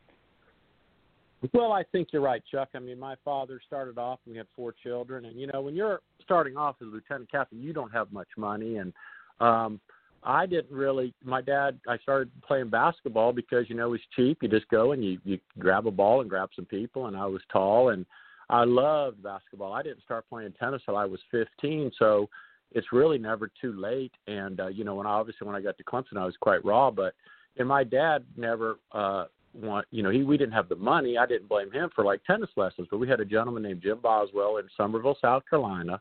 [1.54, 2.68] Well, I think you're right, Chuck.
[2.74, 5.74] I mean, my father started off and we had four children, and you know, when
[5.74, 8.92] you're starting off as a lieutenant captain, you don't have much money, and
[9.40, 9.80] um,
[10.22, 11.14] I didn't really.
[11.24, 14.38] My dad, I started playing basketball because you know it's cheap.
[14.42, 17.24] You just go and you you grab a ball and grab some people, and I
[17.24, 18.04] was tall and
[18.50, 19.72] I loved basketball.
[19.72, 22.28] I didn't start playing tennis till I was 15, so
[22.72, 24.12] it's really never too late.
[24.26, 26.62] And uh, you know, when I, obviously when I got to Clemson, I was quite
[26.64, 27.14] raw, but
[27.56, 29.24] and my dad never uh
[29.54, 32.22] want you know he we didn't have the money i didn't blame him for like
[32.24, 36.00] tennis lessons but we had a gentleman named jim boswell in summerville south carolina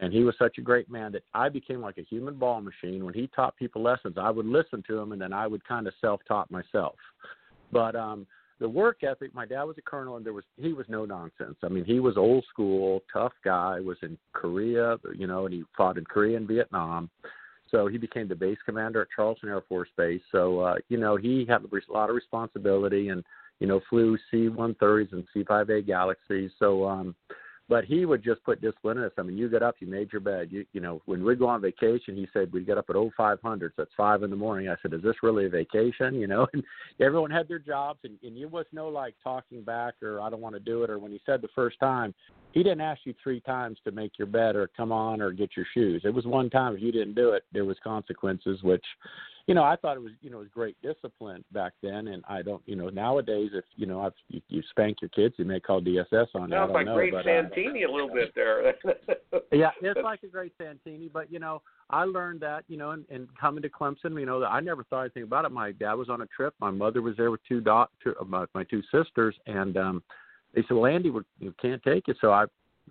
[0.00, 3.04] and he was such a great man that i became like a human ball machine
[3.04, 5.86] when he taught people lessons i would listen to him and then i would kind
[5.86, 6.94] of self taught myself
[7.72, 8.26] but um
[8.60, 9.34] the work ethic.
[9.34, 11.56] My dad was a colonel, and there was he was no nonsense.
[11.62, 13.80] I mean, he was old school, tough guy.
[13.80, 17.10] Was in Korea, you know, and he fought in Korea and Vietnam.
[17.70, 20.22] So he became the base commander at Charleston Air Force Base.
[20.32, 23.24] So uh, you know, he had a lot of responsibility and
[23.60, 26.50] you know flew C-130s and C-5A Galaxies.
[26.58, 27.14] So um,
[27.68, 29.12] but he would just put discipline in us.
[29.18, 30.48] I mean, you get up, you made your bed.
[30.50, 33.10] You you know, when we'd go on vacation, he said we'd get up at oh
[33.16, 34.68] five hundred, so it's five in the morning.
[34.68, 36.14] I said, Is this really a vacation?
[36.14, 36.62] You know, and
[37.00, 40.40] everyone had their jobs and, and you was no like talking back or I don't
[40.40, 42.14] want to do it or when he said the first time,
[42.52, 45.50] he didn't ask you three times to make your bed or come on or get
[45.56, 46.02] your shoes.
[46.04, 48.84] It was one time if you didn't do it, there was consequences, which
[49.48, 52.22] you know, I thought it was, you know, it was great discipline back then, and
[52.28, 55.46] I don't, you know, nowadays if you know, if you, you spank your kids, you
[55.46, 56.50] may call DSS on.
[56.50, 58.74] Sounds like know, great Santini uh, a little bit there.
[59.52, 63.06] yeah, it's like a great Santini, but you know, I learned that, you know, and,
[63.08, 65.50] and coming to Clemson, you know, I never thought anything about it.
[65.50, 68.44] My dad was on a trip, my mother was there with two dot, two, my,
[68.54, 70.02] my two sisters, and um
[70.54, 72.44] they said, "Well, Andy, we you can't take it," so I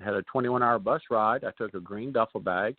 [0.04, 1.43] had a 21-hour bus ride.
[1.43, 2.76] I took a green duffel bag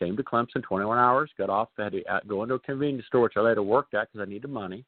[0.00, 3.36] came to Clemson 21 hours, got off, had to go into a convenience store, which
[3.36, 4.84] I later worked at because I needed money.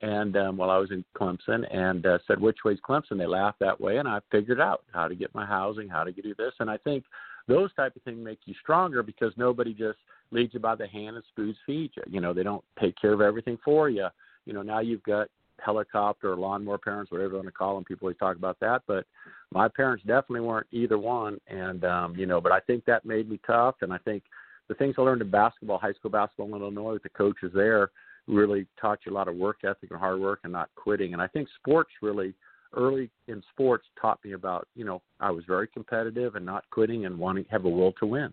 [0.00, 3.58] And um, while I was in Clemson, and uh, said, "Which way's Clemson?" They laughed
[3.60, 6.52] that way, and I figured out how to get my housing, how to do this.
[6.60, 7.04] And I think
[7.48, 9.98] those type of things make you stronger because nobody just
[10.30, 12.02] leads you by the hand and spoons feed you.
[12.08, 14.06] You know, they don't take care of everything for you.
[14.44, 15.28] You know, now you've got
[15.64, 17.84] helicopter or lawnmower parents, whatever you want to call them.
[17.84, 19.04] People always talk about that, but
[19.50, 21.40] my parents definitely weren't either one.
[21.48, 24.22] And um, you know, but I think that made me tough, and I think
[24.68, 27.90] the things I learned in basketball, high school basketball in Illinois with the coaches there,
[28.26, 31.14] really taught you a lot of work ethic and hard work and not quitting.
[31.14, 32.34] And I think sports really
[32.76, 37.06] early in sports taught me about, you know, I was very competitive and not quitting
[37.06, 38.32] and wanting to have a will to win.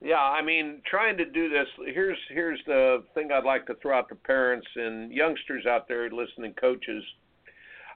[0.00, 1.66] Yeah, I mean, trying to do this.
[1.86, 6.10] Here's here's the thing I'd like to throw out to parents and youngsters out there
[6.10, 7.04] listening, coaches.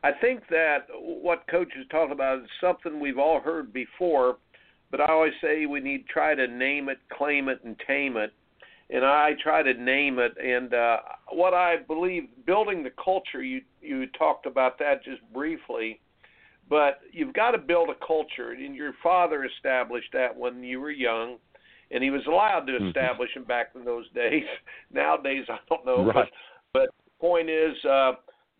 [0.04, 4.36] I think that what coaches talk about is something we've all heard before,
[4.90, 8.16] but I always say we need to try to name it, claim it, and tame
[8.16, 8.32] it.
[8.88, 10.36] And I try to name it.
[10.42, 10.98] And uh,
[11.32, 16.00] what I believe, building the culture, you you talked about that just briefly,
[16.68, 18.52] but you've got to build a culture.
[18.52, 21.38] And your father established that when you were young,
[21.90, 22.88] and he was allowed to Mm-hmm.
[22.88, 24.44] establish them back in those days.
[24.92, 26.04] Nowadays, I don't know.
[26.04, 26.14] Right.
[26.14, 26.28] But
[26.72, 28.12] but the point is, uh,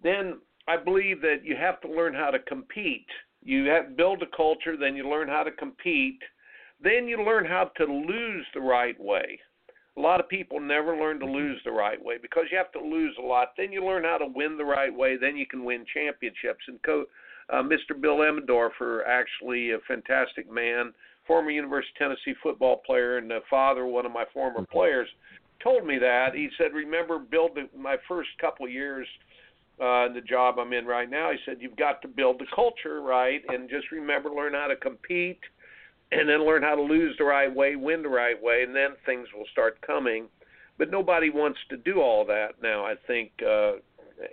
[0.02, 3.06] then I believe that you have to learn how to compete
[3.46, 6.20] you have build a culture, then you learn how to compete,
[6.82, 9.38] then you learn how to lose the right way.
[9.96, 12.80] A lot of people never learn to lose the right way because you have to
[12.80, 13.52] lose a lot.
[13.56, 15.16] Then you learn how to win the right way.
[15.16, 16.64] Then you can win championships.
[16.68, 17.06] And co-
[17.48, 17.98] uh, Mr.
[17.98, 20.92] Bill Emmendorfer, actually a fantastic man,
[21.26, 25.08] former University of Tennessee football player and the father of one of my former players,
[25.62, 26.34] told me that.
[26.34, 29.08] He said, "Remember, build my first couple of years."
[29.80, 31.30] Uh, the job I'm in right now.
[31.30, 34.76] He said you've got to build the culture right, and just remember learn how to
[34.76, 35.40] compete,
[36.12, 38.90] and then learn how to lose the right way, win the right way, and then
[39.04, 40.28] things will start coming.
[40.78, 42.84] But nobody wants to do all that now.
[42.84, 43.72] I think, uh,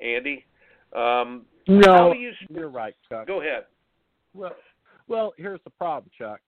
[0.02, 0.46] Andy.
[0.94, 2.32] Um, No, how do you?
[2.50, 3.28] you're right, Chuck.
[3.28, 3.64] Go ahead.
[4.34, 4.56] Well,
[5.08, 6.40] well, here's the problem, Chuck.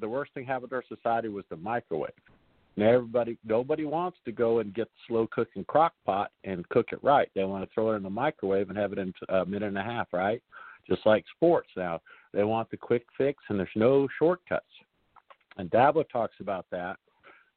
[0.00, 2.10] The worst thing happened to our society was the microwave.
[2.76, 6.88] Now everybody, nobody wants to go and get the slow cooking crock pot and cook
[6.92, 7.28] it right.
[7.34, 9.78] They want to throw it in the microwave and have it in a minute and
[9.78, 10.42] a half, right?
[10.88, 12.00] Just like sports now,
[12.32, 14.64] they want the quick fix, and there's no shortcuts.
[15.58, 16.96] And Dabo talks about that,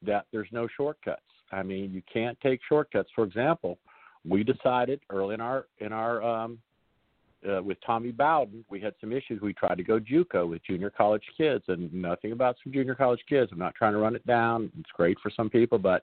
[0.02, 1.22] that there's no shortcuts.
[1.50, 3.08] I mean, you can't take shortcuts.
[3.14, 3.78] For example,
[4.28, 6.58] we decided early in our in our um,
[7.48, 9.40] uh, with Tommy Bowden, we had some issues.
[9.40, 13.20] We tried to go JUCO with junior college kids, and nothing about some junior college
[13.28, 13.50] kids.
[13.52, 14.70] I'm not trying to run it down.
[14.78, 16.02] It's great for some people, but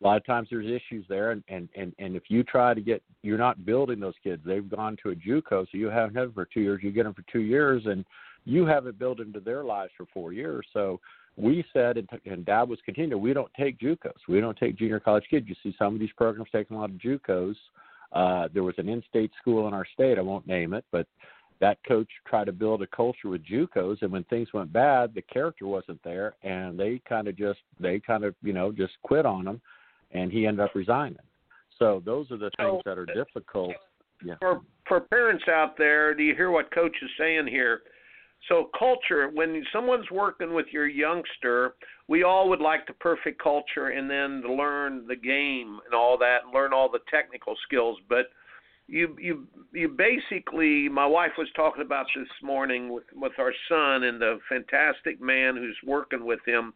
[0.00, 1.32] a lot of times there's issues there.
[1.32, 4.42] And and and and if you try to get, you're not building those kids.
[4.44, 6.80] They've gone to a JUCO, so you haven't had them for two years.
[6.82, 8.04] You get them for two years, and
[8.44, 10.66] you haven't built into their lives for four years.
[10.72, 11.00] So
[11.36, 14.26] we said, and, and Dad was continuing, we don't take JUCOs.
[14.28, 15.46] We don't take junior college kids.
[15.48, 17.52] You see some of these programs taking a lot of JUCOs.
[17.52, 17.54] Uh,
[18.12, 20.18] Uh, there was an in-state school in our state.
[20.18, 21.06] I won't name it, but
[21.60, 25.22] that coach tried to build a culture with JUCOs, and when things went bad, the
[25.22, 29.26] character wasn't there, and they kind of just they kind of you know just quit
[29.26, 29.60] on him,
[30.12, 31.18] and he ended up resigning.
[31.78, 33.74] So those are the things that are difficult.
[34.24, 34.34] Yeah.
[34.40, 37.82] for for parents out there, do you hear what coach is saying here?
[38.48, 41.74] So culture, when someone's working with your youngster,
[42.06, 46.16] we all would like the perfect culture and then to learn the game and all
[46.18, 47.98] that, and learn all the technical skills.
[48.08, 48.26] But
[48.86, 54.04] you you you basically, my wife was talking about this morning with with our son
[54.04, 56.72] and the fantastic man who's working with him.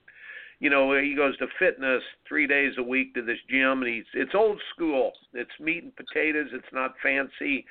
[0.60, 4.04] you know, he goes to fitness three days a week to this gym, and he's
[4.14, 5.12] it's old school.
[5.32, 6.48] It's meat and potatoes.
[6.52, 7.64] It's not fancy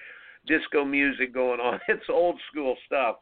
[0.47, 1.79] disco music going on.
[1.87, 3.17] It's old school stuff.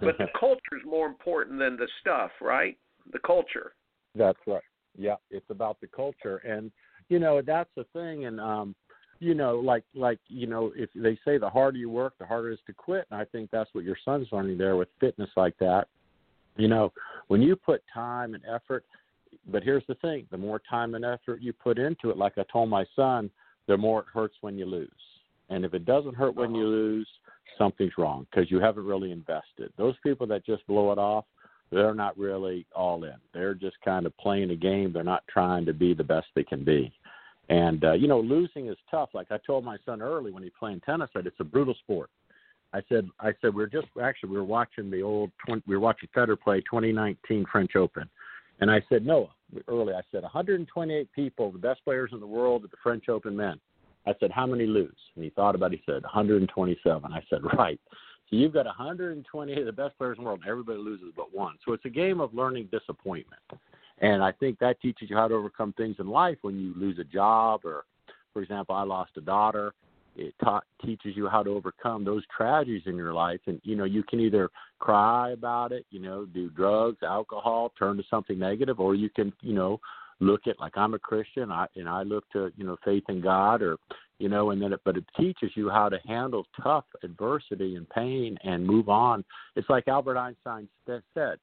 [0.00, 2.78] But the culture is more important than the stuff, right?
[3.12, 3.74] The culture.
[4.14, 4.62] That's right.
[4.96, 6.70] Yeah, it's about the culture, and
[7.08, 8.26] you know that's the thing.
[8.26, 8.74] And um,
[9.18, 12.50] you know, like like you know, if they say the harder you work, the harder
[12.50, 13.06] it is to quit.
[13.10, 15.88] And I think that's what your son's learning there with fitness like that.
[16.56, 16.92] You know,
[17.26, 18.84] when you put time and effort,
[19.48, 22.44] but here's the thing: the more time and effort you put into it, like I
[22.52, 23.30] told my son,
[23.66, 24.88] the more it hurts when you lose.
[25.50, 26.70] And if it doesn't hurt when you Uh-huh.
[26.70, 27.08] lose,
[27.58, 29.72] something's wrong because you haven't really invested.
[29.76, 31.24] Those people that just blow it off,
[31.70, 33.16] they're not really all in.
[33.32, 34.92] They're just kind of playing a game.
[34.92, 36.92] They're not trying to be the best they can be.
[37.48, 39.10] And uh, you know, losing is tough.
[39.12, 42.10] Like I told my son early when he playing tennis, that it's a brutal sport.
[42.72, 45.80] I said, I said we're just actually we were watching the old 20, we were
[45.80, 48.08] watching Federer play 2019 French Open,
[48.60, 49.28] and I said Noah
[49.68, 49.94] early.
[49.94, 53.60] I said 128 people, the best players in the world at the French Open men.
[54.06, 54.94] I said how many lose?
[55.14, 55.72] And he thought about.
[55.72, 55.80] it.
[55.84, 57.12] He said 127.
[57.12, 57.80] I said right.
[58.30, 61.34] So you've got 120 of the best players in the world, and everybody loses but
[61.34, 61.56] one.
[61.64, 63.42] So it's a game of learning disappointment.
[63.98, 66.98] And I think that teaches you how to overcome things in life when you lose
[66.98, 67.84] a job, or,
[68.32, 69.72] for example, I lost a daughter.
[70.16, 73.40] It taught, teaches you how to overcome those tragedies in your life.
[73.46, 77.96] And, you know, you can either cry about it, you know, do drugs, alcohol, turn
[77.96, 79.80] to something negative, or you can, you know,
[80.20, 83.20] look at like I'm a Christian, I and I look to you know faith in
[83.20, 83.76] God, or
[84.18, 87.88] you know, and then it, but it teaches you how to handle tough adversity and
[87.90, 89.24] pain and move on.
[89.56, 91.38] It's like Albert Einstein said.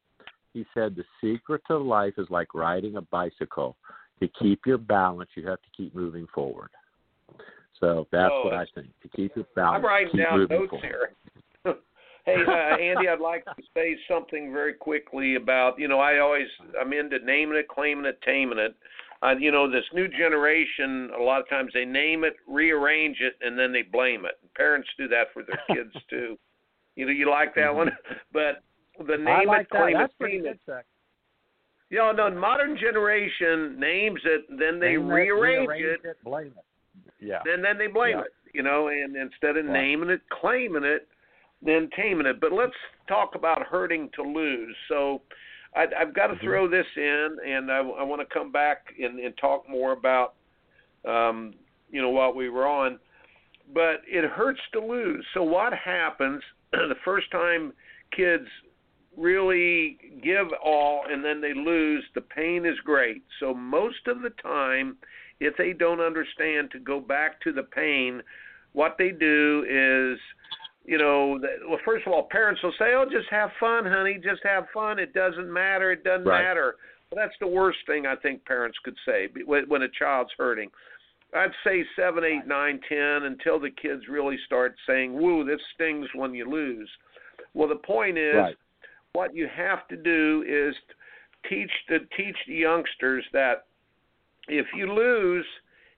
[0.53, 3.75] He said the secret to life is like riding a bicycle.
[4.19, 6.69] To keep your balance, you have to keep moving forward.
[7.79, 8.87] So that's Oh, what I think.
[9.01, 10.81] To keep your balance, I'm writing keep down notes forward.
[10.85, 11.11] here.
[12.35, 16.47] Hey, uh, Andy, I'd like to say something very quickly about you know I always
[16.79, 18.75] I'm into naming it, claiming it, taming it.
[19.23, 21.11] Uh, you know this new generation.
[21.19, 24.39] A lot of times they name it, rearrange it, and then they blame it.
[24.55, 26.37] Parents do that for their kids too.
[26.95, 27.89] You know, you like that one,
[28.33, 28.63] but
[28.97, 29.77] the name like it, that.
[29.79, 30.59] claim That's it, pretty it.
[31.89, 36.47] You know, the modern generation names it, then they Name it, rearrange rearrange it, blame
[36.47, 36.65] it.
[37.19, 37.39] Yeah.
[37.45, 38.23] then then they blame Yeah.
[38.23, 38.33] it.
[38.53, 41.07] You know, and instead of naming it, claiming it,
[41.61, 42.39] then taming it.
[42.39, 42.73] But let's
[43.07, 44.75] talk about hurting to lose.
[44.87, 45.21] So
[45.75, 46.41] I, I've got to Mhm.
[46.41, 50.35] throw this in, and I, I want to come back and, and talk more about,
[51.05, 51.53] um,
[51.89, 52.99] you know, what we were on.
[53.73, 55.25] But it hurts to lose.
[55.33, 57.73] So what happens the first time
[58.15, 58.47] kids
[59.15, 62.03] really give all and then they lose?
[62.15, 63.23] The pain is great.
[63.39, 64.97] So most of the time,
[65.39, 68.21] if they don't understand to go back to the pain,
[68.73, 70.19] what they do is
[70.85, 74.17] you know, that, well, first of all, parents will say, "Oh, just have fun, honey.
[74.17, 74.99] Just have fun.
[74.99, 75.91] It doesn't matter.
[75.91, 76.43] It doesn't Right.
[76.43, 76.77] matter."
[77.09, 80.71] Well, that's the worst thing I think parents could say when a child's hurting.
[81.33, 86.13] I'd say seven, eight, nine, ten, until the kids really start saying, "Woo, this stings
[86.13, 86.89] when you lose."
[87.53, 88.57] Well, the point is, Right.
[89.13, 90.75] what you have to do is
[91.43, 93.65] teach the teach the youngsters that
[94.47, 95.45] if you lose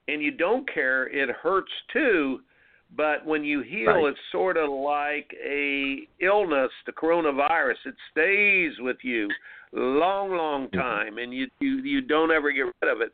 [0.07, 2.43] and you don't care, it hurts too.
[2.95, 4.05] But when you heal, Right.
[4.05, 7.85] it's sort of like a illness, the coronavirus.
[7.85, 9.29] It stays with you
[9.71, 10.73] long, long Mhm.
[10.79, 13.11] time, and you you you don't ever get rid of it.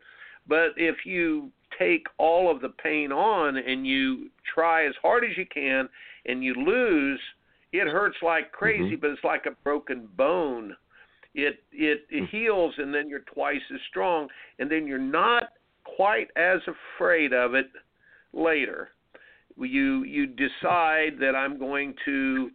[0.47, 5.37] But if you take all of the pain on and you try as hard as
[5.37, 5.87] you can,
[6.25, 7.21] and you lose,
[7.71, 8.97] it hurts like crazy.
[8.97, 9.01] Mhm.
[9.01, 10.75] But it's like a broken bone.
[11.35, 12.27] It it, it Mhm.
[12.29, 15.53] heals, and then you're twice as strong, and then you're not
[15.85, 17.71] quite as afraid of it
[18.33, 18.91] later
[19.59, 22.51] you you decide that I'm going to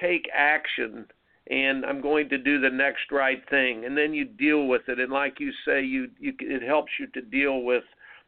[0.00, 1.06] take action
[1.50, 4.98] and I'm going to do the next right thing and then you deal with it.
[4.98, 7.84] And like you say you you it helps you to deal with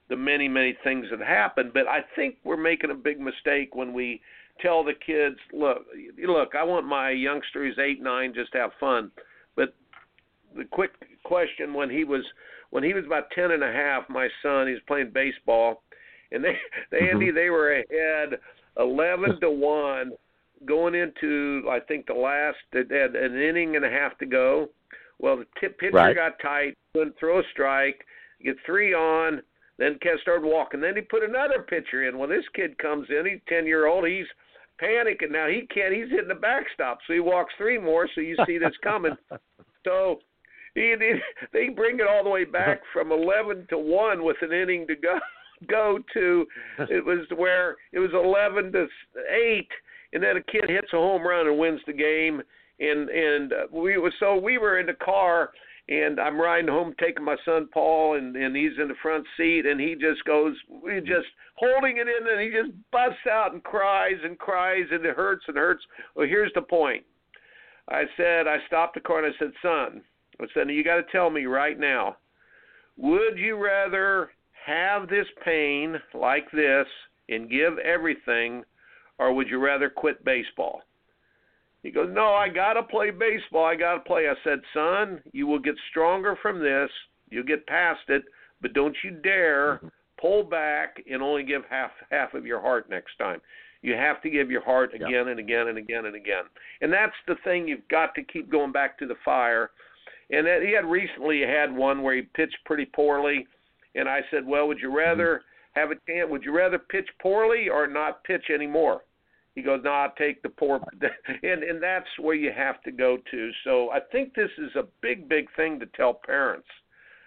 [0.09, 1.71] the many many things that happen.
[1.73, 4.21] But I think we're making a big mistake when we
[4.61, 5.87] tell the kids look
[6.27, 9.11] look I want my youngster who's 8 9 just to have fun.
[9.57, 9.75] But
[10.57, 10.93] the quick
[11.25, 12.25] question when he was
[12.71, 15.83] when he was about ten and a half my son he was playing baseball
[16.33, 16.59] and they
[16.91, 17.13] they Mhm.
[17.13, 18.39] Andy they were ahead
[18.79, 20.13] eleven to one
[20.65, 24.69] going into I think the last they had an inning and a half to go.
[25.19, 26.17] Well, the tip pitcher Right.
[26.17, 28.05] got tight, couldn't throw a strike,
[28.43, 29.43] get three on,
[29.79, 30.81] then Kev started walking.
[30.81, 32.19] Then he put another pitcher in.
[32.19, 34.27] Well, this kid comes in, he's ten year old, he's
[34.81, 35.47] panicking now.
[35.47, 35.95] He can't.
[35.95, 38.09] He's hitting the backstop, so he walks three more.
[38.15, 39.17] So you see this coming.
[39.85, 40.21] So
[40.75, 41.15] he, he,
[41.53, 44.95] they bring it all the way back from 11 to 1 with an inning to
[44.95, 45.19] go
[45.69, 46.47] go to
[46.91, 48.87] it was where it was 11 to
[49.31, 49.69] 8
[50.13, 52.43] and then a kid hits a home run and wins the game
[52.81, 55.51] and and uh, we was so we were in the car
[55.89, 59.67] and I'm riding home taking my son Paul and and he's in the front seat
[59.67, 63.63] and he just goes we just holding it in and he just busts out and
[63.63, 65.85] cries and cries and it hurts and hurts.
[66.15, 67.05] Well, here's the point.
[67.89, 70.03] I said I stopped the car and I said, "Son,
[70.41, 72.17] I said you got to tell me right now.
[72.97, 74.31] Would you rather
[74.65, 76.87] have this pain like this
[77.29, 78.65] and give everything
[79.19, 80.83] or would you rather quit baseball?"
[81.83, 83.65] He goes, No, I got to play baseball.
[83.65, 84.29] I got to play.
[84.29, 86.91] I said, Son, you will get stronger from this.
[87.31, 88.23] You'll get past it,
[88.61, 89.89] but don't you dare mm-hmm.
[90.21, 93.41] pull back and only give half half of your heart next time.
[93.83, 95.29] You have to give your heart again Yeah.
[95.29, 96.45] and again and again and again.
[96.83, 99.71] And that's the thing you've got to keep going back to the fire.
[100.31, 103.47] And that, he had recently had one where he pitched pretty poorly,
[103.95, 106.31] and I said, "Well, would you rather have a chance?
[106.31, 109.05] Would you rather pitch poorly or not pitch anymore?"
[109.55, 110.81] He goes, "No, I'll take the poor,"
[111.43, 113.51] and and that's where you have to go to.
[113.65, 116.69] So I think this is a big, big thing to tell parents.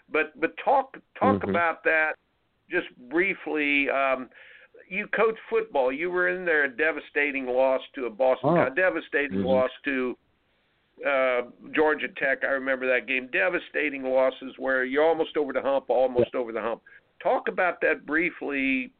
[0.09, 1.49] But but talk talk Mhm.
[1.49, 2.16] about that
[2.70, 3.89] just briefly.
[3.89, 4.30] Um,
[4.88, 5.91] you coach football.
[5.91, 8.68] You were in there a devastating loss to a Boston, Oh.
[8.68, 9.45] a devastating Mhm.
[9.45, 10.18] loss to
[11.06, 11.41] uh
[11.76, 12.43] Georgia Tech.
[12.43, 13.30] I remember that game.
[13.32, 16.82] Devastating losses where you're almost over the hump, almost over the hump.
[17.22, 18.91] Talk about that briefly.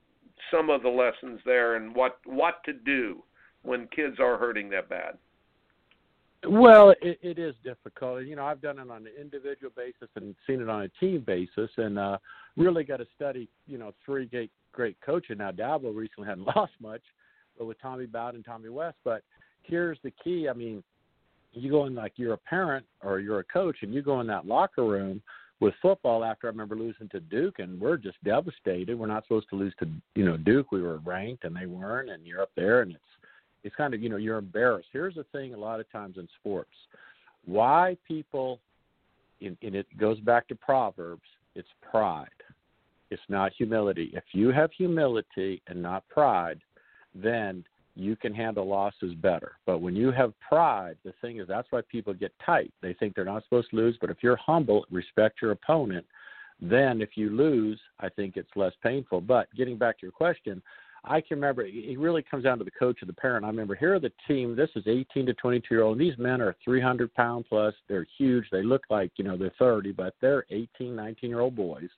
[0.52, 3.24] Some of the lessons there and what what to do
[3.64, 5.18] when kids are hurting that bad.
[6.48, 8.26] Well, it, it is difficult.
[8.26, 11.24] You know, I've done it on an individual basis and seen it on a team
[11.26, 12.18] basis, and uh,
[12.56, 13.50] really got to study.
[13.68, 15.38] You know, three great great coaches.
[15.40, 17.02] Now, Dabo recently hadn't lost much,
[17.58, 18.98] but with Tommy Bowden and Tommy West.
[19.04, 19.24] But
[19.64, 20.48] here's the key.
[20.50, 20.84] I mean,
[21.56, 24.28] you go in like you're a parent or you're a coach, and you go in
[24.28, 25.22] that locker room
[25.60, 26.24] with football.
[26.24, 28.98] After I remember losing to Duke, and we're just devastated.
[28.98, 30.72] We're not supposed to lose to you know Duke.
[30.72, 33.04] We were ranked, and they weren't, and you're up there, and it's
[33.64, 34.90] it's kind of you know you're embarrassed.
[34.92, 36.72] Here's the thing: a lot of times in sports,
[37.46, 38.60] why people,
[39.42, 41.24] and, it goes back to Proverbs.
[41.56, 42.28] It's pride.
[43.12, 44.12] It's not humility.
[44.14, 46.60] If you have humility and not pride,
[47.14, 47.64] then
[47.96, 49.54] you can handle losses better.
[49.66, 52.74] But when you have pride, the thing is that's why people get tight.
[52.82, 53.98] They think they're not supposed to lose.
[54.00, 56.06] But if you're humble, respect your opponent,
[56.62, 59.22] then if you lose, I think it's less painful.
[59.22, 60.62] But getting back to your question,
[61.08, 63.46] I can remember it really comes down to the coach or the parent.
[63.46, 64.56] I remember here are the team.
[64.56, 66.00] This is 18 to 22 year old.
[66.00, 67.74] And these men are 300 pound plus.
[67.88, 68.46] They're huge.
[68.52, 71.90] They look like you know they're 30, but they're 18, 19 year old boys,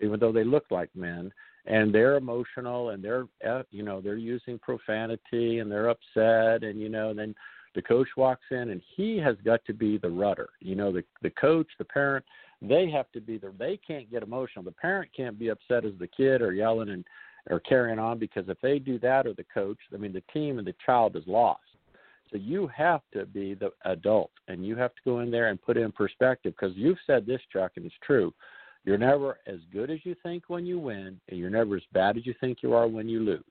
[0.00, 1.32] even though they look like men.
[1.66, 6.80] And they're emotional and they're uh, you know they're using profanity and they're upset and
[6.80, 7.34] you know then
[7.74, 10.50] the coach walks in and he has got to be the rudder.
[10.60, 12.24] You know the the coach, the parent,
[12.62, 13.52] they have to be the.
[13.58, 14.64] They can't get emotional.
[14.64, 17.04] The parent can't be upset as the kid or yelling and
[17.50, 20.58] or carrying on because if they do that or the coach, I mean the team
[20.58, 21.60] and the child is lost.
[22.30, 25.62] So you have to be the adult and you have to go in there and
[25.62, 28.34] put in perspective because you've said this, Chuck, and it's true.
[28.86, 32.16] You're never as good as you think when you win, and you're never as bad
[32.16, 33.42] as you think you are when you lose.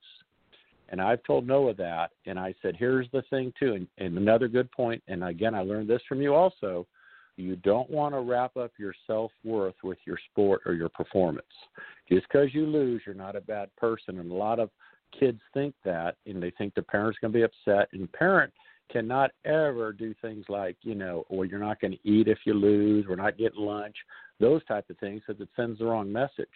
[0.88, 4.48] And I've told Noah that, and I said, here's the thing too, and, and another
[4.48, 6.86] good point, and again, I learned this from you also.
[7.36, 11.46] You don't want to wrap up your self worth with your sport or your performance.
[12.10, 14.20] Just because you lose, you're not a bad person.
[14.20, 14.70] And a lot of
[15.18, 17.88] kids think that, and they think the parent's going to be upset.
[17.92, 18.54] And parent
[18.90, 22.54] cannot ever do things like, you know, or you're not going to eat if you
[22.54, 23.96] lose, we're not getting lunch,
[24.40, 26.46] those type of things, because it sends the wrong message.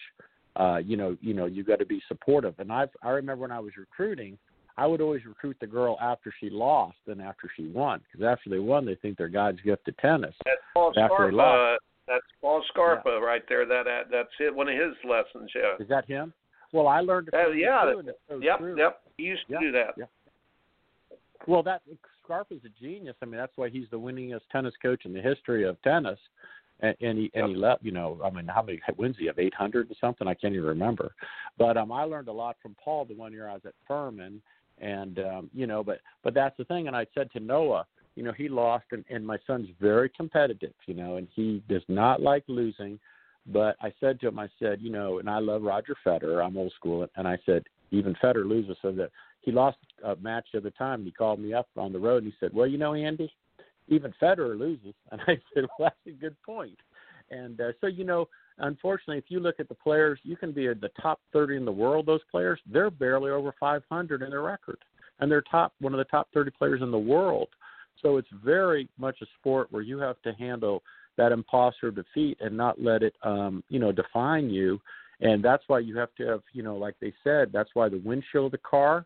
[0.56, 2.54] Uh, you know, you know, you got to be supportive.
[2.58, 4.36] And I, I remember when I was recruiting,
[4.76, 8.50] I would always recruit the girl after she lost than after she won, because after
[8.50, 10.34] they won, they think they're God's gift to tennis.
[10.44, 11.76] That's Paul After Scarpa.
[12.08, 13.66] That's Paul Scarpa right there.
[13.66, 14.54] That that's it.
[14.54, 15.50] One of his lessons.
[15.54, 15.76] Yeah.
[15.78, 16.32] Is that him?
[16.72, 17.34] Well, I learned it.
[17.34, 17.92] Uh, yeah.
[18.28, 18.58] so Yep.
[18.58, 18.76] true.
[18.78, 19.00] Yep.
[19.16, 19.94] He used to Yeah, do that.
[19.96, 20.04] yeah.
[21.46, 21.82] Well, that
[22.30, 23.16] Scarpa's a genius.
[23.20, 26.18] I mean, that's why he's the winningest tennis coach in the history of tennis.
[26.78, 27.84] And, and he and he left.
[27.84, 29.38] You know, I mean, how many wins he have?
[29.38, 30.28] Eight hundred or something?
[30.28, 31.12] I can't even remember.
[31.58, 34.40] But um, I learned a lot from Paul the one year I was at Furman,
[34.78, 36.86] and um, you know, but but that's the thing.
[36.86, 40.72] And I said to Noah, you know, he lost, and, and my son's very competitive.
[40.86, 42.98] You know, and he does not like losing.
[43.46, 46.44] But I said to him, I said, you know, and I love Roger Federer.
[46.44, 49.10] I'm old school, and I said, even Federer loses, so that
[49.40, 51.04] he lost a match at the time.
[51.04, 53.32] He called me up on the road and he said, "Well, you know, Andy,
[53.88, 56.78] even Federer loses." And I said, "Well, that's a good point."
[57.30, 58.28] And uh, so, you know,
[58.58, 61.64] unfortunately, if you look at the players, you can be at the top 30 in
[61.64, 62.06] the world.
[62.06, 64.78] Those players, they're barely over 500 in their record,
[65.20, 67.48] and they're top one of the top 30 players in the world.
[68.02, 70.82] So it's very much a sport where you have to handle
[71.16, 74.80] that imposter defeat and not let it, um, you know, define you.
[75.20, 78.00] And that's why you have to have, you know, like they said, that's why the
[78.04, 79.04] windshield of the car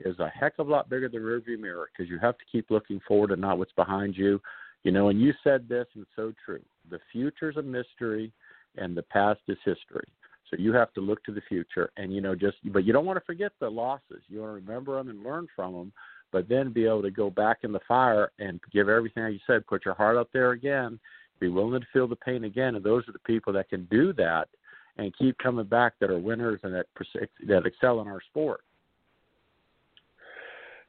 [0.00, 2.70] is a heck of a lot bigger than rearview mirror because you have to keep
[2.70, 4.40] looking forward and not what's behind you.
[4.82, 6.62] You know, and you said this, and it's so true.
[6.90, 8.32] the future's a mystery
[8.76, 10.06] and the past is history.
[10.50, 13.04] So you have to look to the future, and you know, just but you don't
[13.04, 14.22] want to forget the losses.
[14.28, 15.92] You want to remember them and learn from them,
[16.30, 19.66] but then be able to go back in the fire and give everything you said.
[19.66, 21.00] Put your heart out there again.
[21.40, 24.12] Be willing to feel the pain again, and those are the people that can do
[24.12, 24.48] that
[24.98, 26.86] and keep coming back that are winners and that
[27.48, 28.60] that excel in our sport.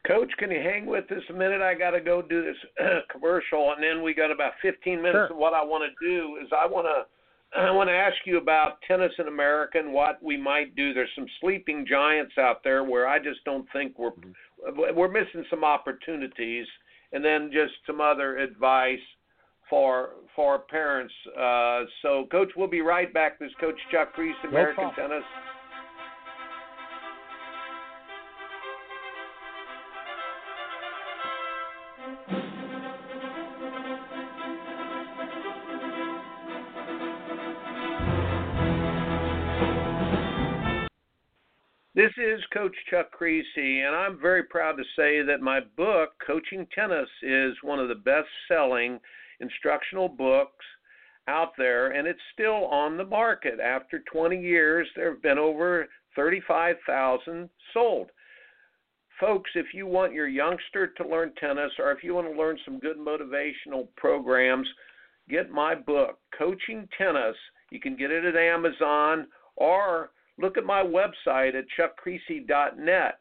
[0.07, 1.61] Coach, can you hang with us a minute?
[1.61, 2.55] I got to go do this
[3.11, 5.13] commercial, and then we got about 15 minutes.
[5.13, 5.25] Sure.
[5.27, 6.87] And what I want to do is I want
[7.53, 10.93] to I want to ask you about tennis in America and what we might do.
[10.93, 14.11] There's some sleeping giants out there where I just don't think we're
[14.93, 16.67] we're missing some opportunities,
[17.13, 18.99] and then just some other advice
[19.69, 21.13] for for parents.
[21.37, 23.39] Uh, so, Coach, we'll be right back.
[23.39, 25.09] This is Coach Chuck Kriese, American problem.
[25.09, 25.23] Tennis.
[41.97, 46.67] This is Coach Chuck Kriese, and I'm very proud to say that my book, Coaching
[46.75, 48.99] Tennis, is one of the best selling
[49.39, 50.63] instructional books
[51.27, 53.59] out there, and it's still on the market.
[53.59, 58.11] After 20 years, there have been over 35,000 sold.
[59.19, 62.59] Folks, if you want your youngster to learn tennis or if you want to learn
[62.63, 64.67] some good motivational programs,
[65.29, 67.35] get my book, Coaching Tennis.
[67.71, 69.25] You can get it at Amazon
[69.55, 73.19] or look at my website at chuckkriese.net.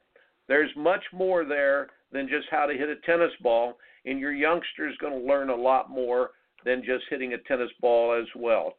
[0.48, 4.88] There's much more there than just how to hit a tennis ball, and your youngster
[4.88, 6.30] is going to learn a lot more
[6.64, 8.74] than just hitting a tennis ball as well.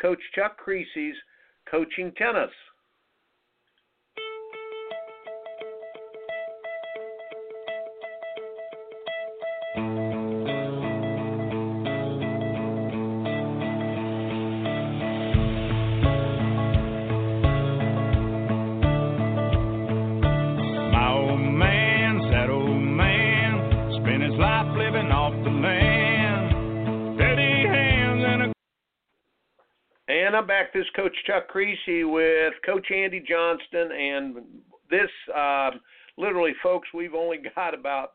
[0.00, 1.16] Coach Chuck Kriese's
[1.70, 2.50] Coaching Tennis.
[30.32, 30.72] And I'm back.
[30.72, 33.92] This is Coach Chuck Kriese with Coach Andy Johnston.
[33.92, 34.36] And
[34.90, 35.78] this, um,
[36.16, 38.12] literally, folks, we've only got about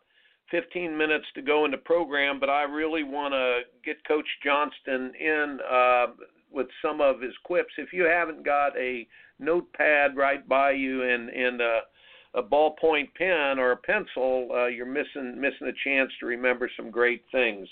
[0.50, 5.14] 15 minutes to go in the program, but I really want to get Coach Johnston
[5.20, 6.06] in uh,
[6.50, 7.74] with some of his quips.
[7.78, 9.08] If you haven't got a
[9.38, 11.82] notepad right by you and, and uh,
[12.34, 16.90] a ballpoint pen or a pencil, uh, you're missing missing a chance to remember some
[16.90, 17.68] great things.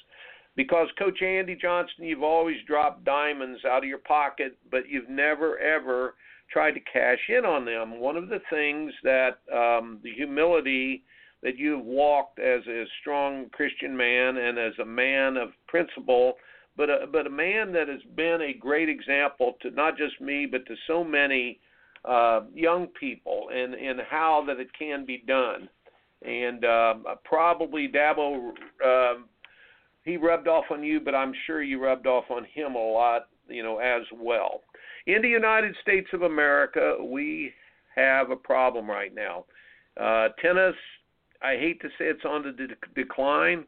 [0.56, 5.58] Because Coach Andy Johnston, you've always dropped diamonds out of your pocket, but you've never
[5.60, 6.16] ever
[6.52, 8.00] tried to cash in on them.
[8.00, 11.04] One of the things that um, the humility
[11.44, 16.34] that you've walked as a strong Christian man and as a man of principle,
[16.78, 20.46] but a, but a man that has been a great example to not just me,
[20.46, 21.60] but to so many
[22.06, 25.70] uh, young people and and how that it can be done.
[26.22, 26.94] And uh,
[27.24, 28.52] probably Dabo,
[28.84, 29.14] uh,
[30.06, 33.28] he rubbed off on you, but I'm sure you rubbed off on him a lot,
[33.50, 34.62] you know, as well.
[35.08, 37.52] In the United States of America, we
[37.96, 39.46] have a problem right now.
[40.00, 40.76] Uh, tennis,
[41.42, 43.66] I hate to say it's on the de- decline.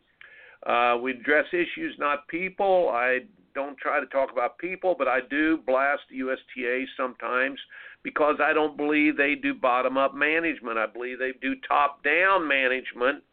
[0.65, 2.89] Uh, we address issues, not people.
[2.89, 3.19] I
[3.55, 7.59] don't try to talk about people, but I do blast USTA sometimes
[8.03, 10.77] because I don't believe they do bottom up management.
[10.77, 13.23] I believe they do top down management.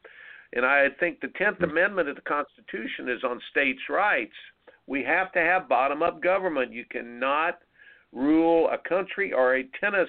[0.55, 4.33] And I think the 10th Amendment of the Constitution is on states' rights.
[4.87, 6.73] We have to have bottom up government.
[6.73, 7.59] You cannot
[8.13, 10.09] rule a country or a tennis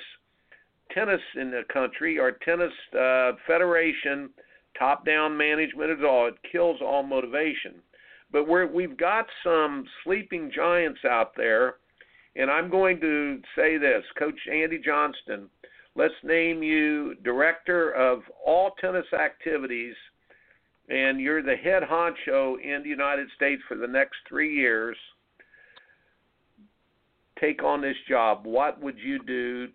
[0.91, 4.30] tennis in a country or tennis uh, federation
[4.78, 6.28] top down management at all.
[6.28, 7.76] It kills all motivation.
[8.32, 11.76] But we're, we've got some sleeping giants out there,
[12.36, 15.50] and I'm going to say this Coach Andy Johnston,
[15.96, 19.96] let's name you director of all tennis activities,
[20.90, 24.96] and you're the head honcho in the United States for the next three years.
[27.40, 28.46] Take on this job.
[28.46, 29.68] What would you do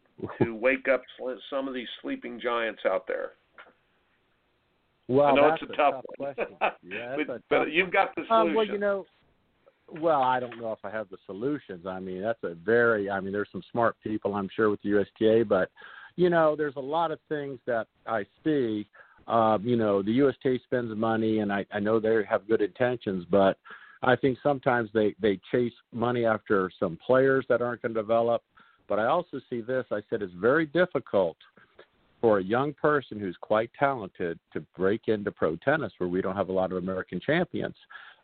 [0.42, 1.02] to wake up
[1.50, 3.32] some of these sleeping giants out there?
[5.08, 6.34] Well, I know that's it's a tough, one.
[6.34, 6.56] question.
[6.82, 8.48] Yeah, but, a but you've got the solution.
[8.50, 9.04] Um, well, you know,
[10.00, 11.86] well, I don't know if I have the solutions.
[11.86, 14.90] I mean, that's a very, I mean, there's some smart people, I'm sure, with the
[14.90, 15.68] USTA, but,
[16.16, 18.86] you know, there's a lot of things that I see.
[19.28, 23.24] Um, you know, the USTA spends money, and I, I know they have good intentions,
[23.30, 23.58] but
[24.02, 28.42] I think sometimes they, they chase money after some players that aren't going to develop.
[28.88, 31.36] But I also see this, I said, it's very difficult
[32.20, 36.36] for a young person who's quite talented to break into pro tennis where we don't
[36.36, 37.76] have a lot of American champions.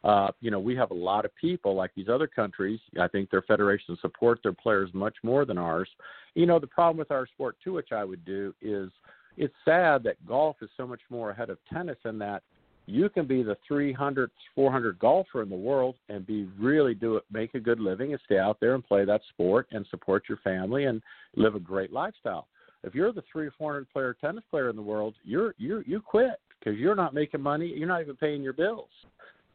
[0.05, 2.79] uh, you know, we have a lot of people like these other countries.
[3.01, 5.89] I think their federations support their players much more than ours.
[6.35, 8.91] You know, the problem with our sport too, which I would do, is
[9.37, 12.43] it's sad that golf is so much more ahead of tennis in that
[12.87, 17.25] you can be the 300th, 400 golfer in the world and be really do it,
[17.33, 20.39] make a good living and stay out there and play that sport and support your
[20.39, 21.03] family and
[21.35, 22.47] live a great lifestyle.
[22.85, 26.01] If you're the three or 400 player tennis player in the world, you're you you
[26.01, 27.67] quit because you're not making money.
[27.67, 28.91] You're not even paying your bills.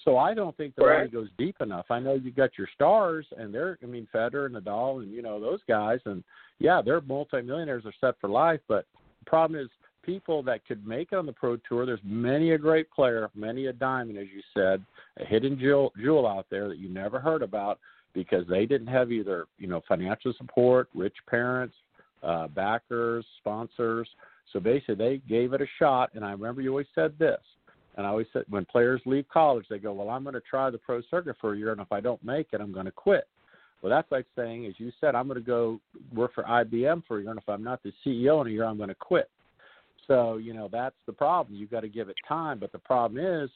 [0.04, 1.86] So I don't think the money goes deep enough.
[1.90, 5.22] I know you got your stars, and they're, I mean, Federer and Nadal, and you
[5.22, 6.24] know those guys, and
[6.60, 8.60] yeah, they're multimillionaires are set for life.
[8.68, 8.86] But
[9.26, 9.70] problem is
[10.04, 11.86] people that could make it on the pro tour.
[11.86, 14.84] There's many a great player, many a diamond, as you said,
[15.20, 17.80] a hidden jewel, jewel out there that you never heard about
[18.14, 21.76] because they didn't have either, you know, financial support, rich parents,
[22.24, 24.08] uh, backers, sponsors.
[24.52, 26.12] So basically, they gave it a shot.
[26.14, 27.40] And I remember you always said this
[27.98, 30.70] and I always said when players leave college, they go, "Well, I'm going to try
[30.70, 32.92] the pro circuit for a year, and if I don't make it, I'm going to
[32.92, 33.28] quit."
[33.82, 35.80] Well, that's like saying, as you said, I'm going to go
[36.14, 38.66] work for IBM for a year, and if I'm not the CEO in a year,
[38.66, 39.30] I'm going to quit.
[40.08, 41.56] So you know that's the problem.
[41.56, 43.50] You've got to give it time, but the problem is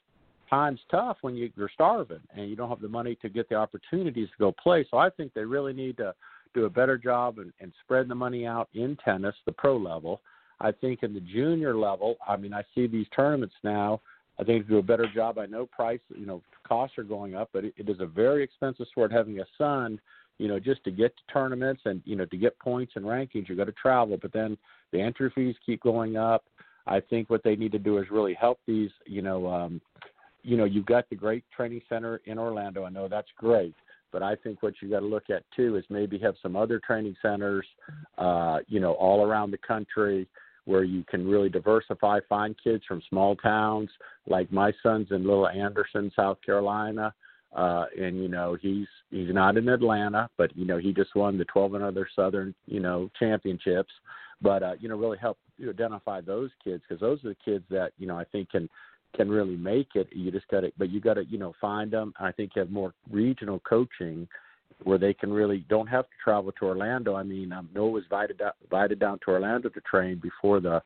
[0.50, 3.56] time's tough when you, you're starving and you don't have the money to get the
[3.56, 4.86] opportunities to go play.
[4.92, 6.14] So I think they really need to
[6.54, 10.22] do a better job and, and spread the money out in tennis, the pro level.
[10.62, 14.02] I think in the junior level, I mean, I see these tournaments now
[14.40, 15.38] I think to do a better job.
[15.38, 18.44] I know price, you know, costs are going up, but it, it is a very
[18.44, 19.12] expensive sport.
[19.12, 20.00] Having a son,
[20.38, 23.48] you know, just to get to tournaments and you know to get points and rankings,
[23.48, 24.18] you got to travel.
[24.22, 24.58] But then
[24.92, 26.44] the entry fees keep going up.
[26.88, 28.92] I think what they need to do is really help these.
[29.06, 29.82] You know, um,
[30.44, 32.84] you know, you've got the great training center in Orlando.
[32.84, 33.74] I know that's great,
[34.12, 36.80] but I think what you got to look at too is maybe have some other
[36.86, 37.66] training centers,
[38.18, 40.28] uh, you know, all around the country
[40.66, 43.90] where you can really diversify, find kids from small towns.
[44.28, 47.14] Like my son's in Little Anderson, South Carolina,
[47.56, 51.38] uh, and you know he's he's not in Atlanta, but you know he just won
[51.38, 53.92] the 12 and other Southern you know championships.
[54.42, 57.64] But uh, you know really help you identify those kids because those are the kids
[57.70, 58.70] that you know I think can
[59.16, 60.08] can really make it.
[60.12, 62.14] You just got to, but you got to you know find them.
[62.20, 64.28] I think you have more regional coaching
[64.84, 67.16] where they can really don't have to travel to Orlando.
[67.16, 70.82] I mean, um, Noah was invited invited down to Orlando to train before the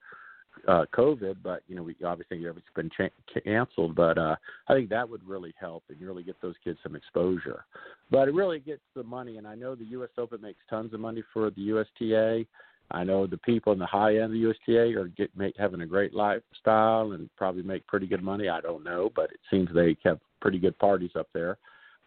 [0.68, 3.96] uh, COVID, but you know, we obviously it's been cha- canceled.
[3.96, 4.36] But uh,
[4.68, 7.66] I think that would really help and really get those kids some exposure.
[8.12, 10.10] But it really gets the money, and I know the U.S.
[10.18, 12.46] Open makes tons of money for the USTA.
[12.92, 15.82] I know the people in the high end of the USTA are get, make, having
[15.82, 18.50] a great lifestyle and probably make pretty good money.
[18.50, 21.58] I don't know, but it seems they have pretty good parties up there.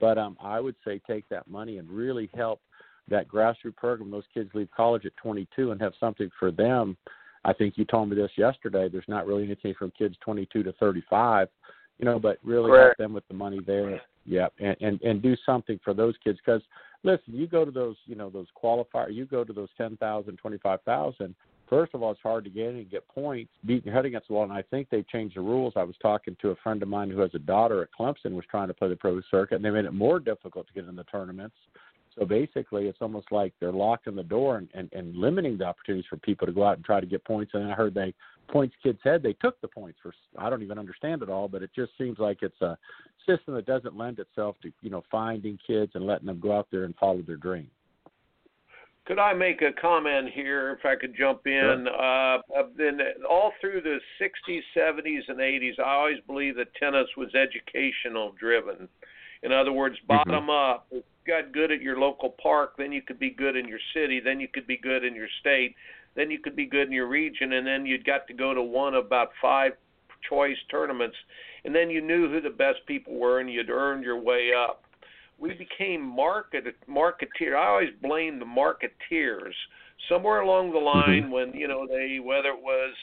[0.02, 2.60] But um, I would say take that money and really help
[3.08, 4.10] that grassroots program.
[4.10, 6.96] Those kids leave college at 22 and have something for them.
[7.44, 8.88] I think you told me this yesterday.
[8.88, 11.46] There's not really anything from kids 22 to 35,
[12.00, 12.96] you know, but really Correct.
[12.98, 14.00] help them with the money there.
[14.26, 16.62] Yeah, and and and do something for those kids because
[17.04, 21.34] listen, you go to those, you know, those qualifier, you go to those 10,000, 25,000
[21.72, 24.28] first of all, it's hard to get in and get points, beat your head against
[24.28, 24.44] the wall.
[24.44, 25.72] And I think they changed the rules.
[25.74, 28.44] I was talking to a friend of mine who has a daughter at Clemson, was
[28.50, 30.94] trying to play the pro circuit, and they made it more difficult to get in
[30.94, 31.56] the tournaments.
[32.14, 36.04] So basically, it's almost like they're locking the door and, and, and limiting the opportunities
[36.10, 37.52] for people to go out and try to get points.
[37.54, 38.12] And I heard they
[38.50, 40.12] points kids had they took the points for.
[40.36, 42.76] I don't even understand it all, but it just seems like it's a
[43.26, 46.68] system that doesn't lend itself to you know finding kids and letting them go out
[46.70, 47.70] there and follow their dream.
[49.04, 51.86] Could I make a comment here, if I could jump in?
[51.86, 52.36] Sure.
[52.36, 57.34] Uh, then all through the 60s, 70s, and 80s, I always believed that tennis was
[57.34, 58.88] educational driven.
[59.42, 60.50] In other words, bottom mm-hmm.
[60.50, 60.86] up.
[60.92, 63.80] If you got good at your local park, then you could be good in your
[63.92, 65.74] city, then you could be good in your state,
[66.14, 68.62] then you could be good in your region, and then you'd got to go to
[68.62, 69.72] one of about five
[70.28, 71.16] choice tournaments,
[71.64, 74.84] and then you knew who the best people were, and you'd earned your way up
[75.42, 77.56] we became market marketeer.
[77.56, 79.52] I always blame the marketeers
[80.08, 81.24] somewhere along the Mm-hmm.
[81.24, 82.94] line when you know they whether it was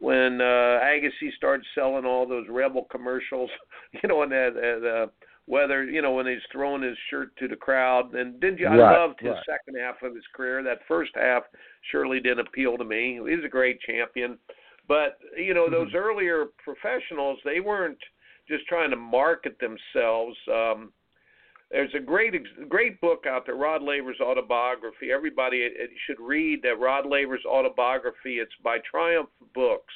[0.00, 3.50] when uh Agassi started selling all those rebel commercials,
[3.92, 5.10] you know, and that uh,
[5.46, 8.14] whether you know when he's throwing his shirt to the crowd.
[8.14, 8.66] And didn't you?
[8.66, 9.44] I loved his right.
[9.46, 10.62] second half of his career.
[10.62, 11.42] That first half
[11.92, 13.14] surely didn't appeal to me.
[13.14, 14.38] He was a great champion,
[14.88, 15.96] but you know those Mm-hmm.
[15.96, 17.98] earlier professionals, they weren't
[18.48, 20.36] just trying to market themselves.
[20.50, 20.92] Um,
[21.70, 22.34] there's a great
[22.68, 25.10] great book out there, Rod Laver's autobiography.
[25.12, 28.38] Everybody it, it should read that Rod Laver's autobiography.
[28.38, 29.94] It's by Triumph Books,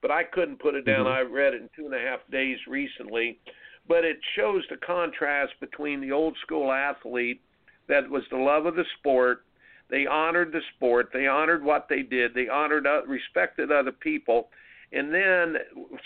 [0.00, 1.06] but I couldn't put it down.
[1.06, 1.12] Mhm.
[1.12, 3.38] I read it in two and a half days recently,
[3.86, 7.40] but it shows the contrast between the old school athlete
[7.88, 9.44] that was the love of the sport.
[9.88, 11.10] They honored the sport.
[11.12, 12.34] They honored what they did.
[12.34, 14.50] They honored, uh, respected other people,
[14.92, 15.56] and then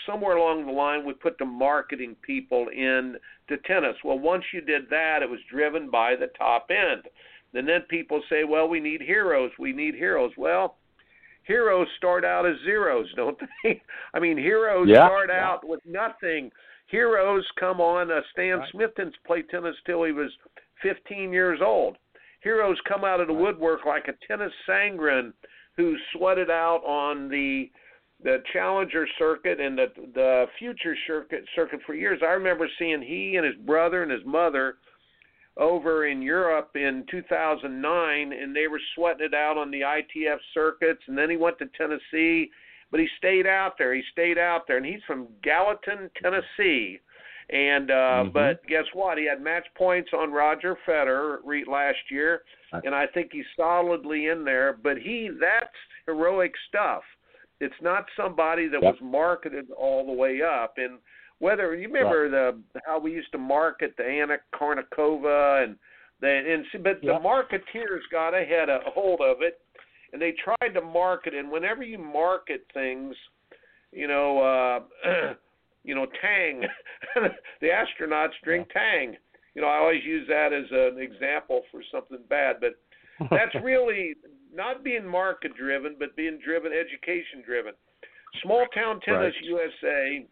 [0.05, 3.15] somewhere along the line we put the marketing people in
[3.47, 3.95] to tennis.
[4.03, 7.03] Well, once you did that, it was driven by the top end.
[7.53, 9.51] And then people say, well, we need heroes.
[9.59, 10.31] We need heroes.
[10.37, 10.77] Well,
[11.43, 13.81] heroes start out as zeros, don't they?
[14.13, 15.45] I mean, heroes Yeah, start yeah.
[15.47, 16.51] out with nothing.
[16.87, 18.11] Heroes come on.
[18.11, 18.69] Uh, Stan Right.
[18.71, 20.31] Smith didn't play tennis till he was
[20.81, 21.97] 15 years old.
[22.41, 25.31] Heroes come out of the woodwork like a Tennys Sandgren
[25.77, 27.71] who sweated out on the
[28.23, 32.21] the challenger circuit and the the future circuit circuit for years.
[32.23, 34.75] I remember seeing he and his brother and his mother
[35.57, 41.01] over in Europe in 2009 and they were sweating it out on the ITF circuits
[41.07, 42.49] and then he went to Tennessee
[42.89, 43.93] but he stayed out there.
[43.93, 46.99] He stayed out there and he's from Gallatin, Tennessee.
[47.49, 48.33] And uh Mhm.
[48.33, 49.17] but guess what?
[49.17, 52.43] He had match points on Roger Federer re- last year
[52.85, 55.75] and I think he's solidly in there, but he that's
[56.07, 57.03] heroic stuff.
[57.59, 58.93] It's not somebody that Yep.
[58.93, 60.77] was marketed all the way up.
[60.77, 60.99] And
[61.39, 65.77] whether you remember the how we used to market the Anna Kournikova and
[66.21, 69.59] the and see, but the marketeers got ahead a hold of it
[70.11, 73.15] and they tried to market and whenever you market things,
[73.91, 74.39] you know,
[75.05, 75.33] uh
[75.83, 76.63] you know, Tang,
[77.61, 79.17] the astronauts drink Tang.
[79.53, 82.75] You know, I always use that as an example for something bad, but
[83.29, 84.15] that's really
[84.53, 87.73] not being market driven, but being driven, education driven.
[88.41, 89.43] Small town tennis Right.
[89.43, 90.27] USA.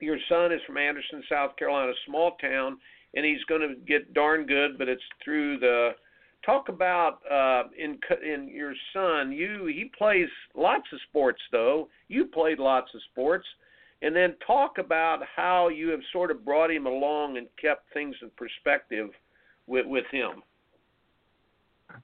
[0.00, 2.78] Your son is from Anderson, South Carolina, small town,
[3.14, 4.76] and he's going to get darn good.
[4.76, 5.94] But it's through the
[6.44, 9.32] talk about uh, in in your son.
[9.32, 11.88] You he plays lots of sports though.
[12.08, 13.46] You played lots of sports,
[14.02, 18.14] and then talk about how you have sort of brought him along and kept things
[18.22, 19.10] in perspective
[19.66, 20.42] with with him.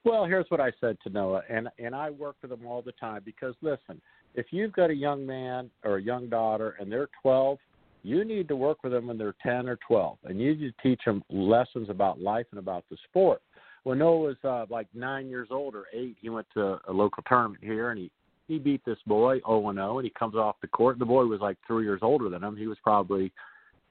[0.03, 2.93] Well, here's what I said to Noah, and and I work with them all the
[2.93, 4.01] time because listen,
[4.35, 7.57] if you've got a young man or a young daughter and they're 12,
[8.03, 10.83] you need to work with them when they're 10 or 12, and you need to
[10.83, 13.41] teach them lessons about life and about the sport.
[13.83, 17.23] When Noah was uh, like nine years old or eight, he went to a local
[17.27, 18.11] tournament here, and he
[18.47, 20.99] he beat this boy 0 and 0, and he comes off the court.
[20.99, 22.57] The boy was like three years older than him.
[22.57, 23.31] He was probably,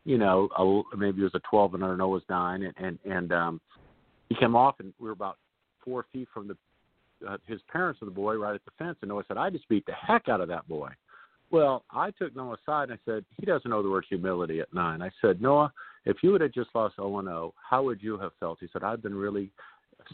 [0.05, 2.99] you know, a, maybe he was a 12 and 0, Noah was nine, and and
[3.11, 3.61] and um,
[4.29, 5.39] he came off, and we were about
[5.85, 6.57] four feet from the
[7.29, 9.69] uh, his parents of the boy right at the fence, and Noah said, "I just
[9.69, 10.89] beat the heck out of that boy."
[11.51, 14.73] Well, I took Noah aside and I said, "He doesn't know the word humility at
[14.73, 15.03] nine.
[15.03, 15.73] I said, "Noah,
[16.05, 18.69] if you would have just lost 0 and 0, how would you have felt?" He
[18.73, 19.51] said, "I've been really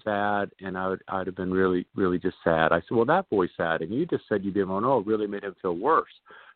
[0.04, 3.30] sad, and I would I'd have been really really just sad." I said, "Well, that
[3.30, 6.12] boy's sad, and you just said you did 0 0 really made him feel worse."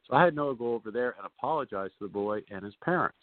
[0.09, 3.17] So I had Noah go over there and apologize to the boy and his parents.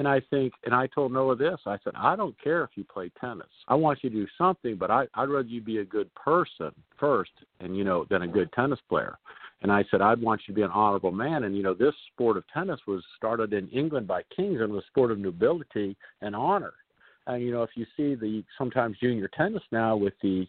[0.00, 1.58] And I think, and I told Noah this.
[1.66, 3.50] I said, I don't care if you play tennis.
[3.68, 6.70] I want you to do something, but I, I'd rather you be a good person
[6.98, 9.18] first, and you know, than a good tennis player.
[9.60, 11.44] And I said, I'd want you to be an honorable man.
[11.44, 14.84] And you know, this sport of tennis was started in England by kings and was
[14.84, 16.72] a sport of nobility and honor.
[17.26, 20.46] And you know, if you see the sometimes junior tennis now with the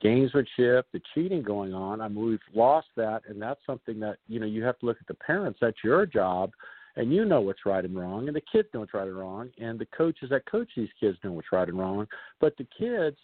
[0.00, 4.38] gamesmanship, the cheating going on, I mean, we've lost that, and that's something that you
[4.38, 5.58] know you have to look at the parents.
[5.60, 6.52] That's your job
[6.96, 9.50] and you know what's right and wrong, and the kids know what's right and wrong,
[9.58, 12.06] and the coaches that coach these kids know what's right and wrong.
[12.40, 13.16] But the kids,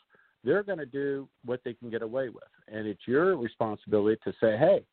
[0.45, 4.33] they're going to do what they can get away with, and it's your responsibility to
[4.41, 4.85] say, hey,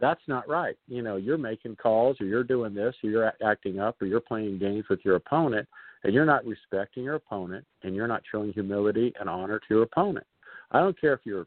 [0.00, 0.76] that's not right.
[0.86, 4.20] You know, you're making calls, or you're doing this, or you're acting up, or you're
[4.20, 5.66] playing games with your opponent,
[6.04, 9.82] and you're not respecting your opponent, and you're not showing humility and honor to your
[9.82, 10.26] opponent.
[10.70, 11.46] I don't care if you're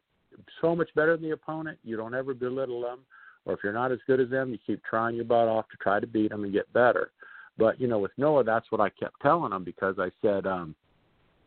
[0.61, 2.99] so much better than the opponent, you don't ever belittle them
[3.45, 5.77] or if you're not as good as them, you keep trying your butt off to
[5.77, 7.11] try to beat them and get better.
[7.57, 10.75] But you know, with Noah, that's what I kept telling him because I said, um,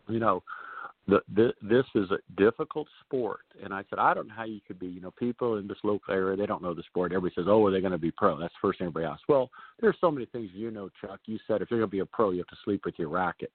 [0.09, 0.43] you know,
[1.07, 4.61] the, the this is a difficult sport, and I said I don't know how you
[4.67, 4.87] could be.
[4.87, 7.13] You know, people in this local area they don't know the sport.
[7.13, 8.39] Everybody says, oh, are they going to be pro?
[8.39, 9.25] That's the first thing everybody asks.
[9.29, 11.21] Well, there's so many things you know, Chuck.
[11.27, 13.09] You said if you're going to be a pro, you have to sleep with your
[13.09, 13.53] racket.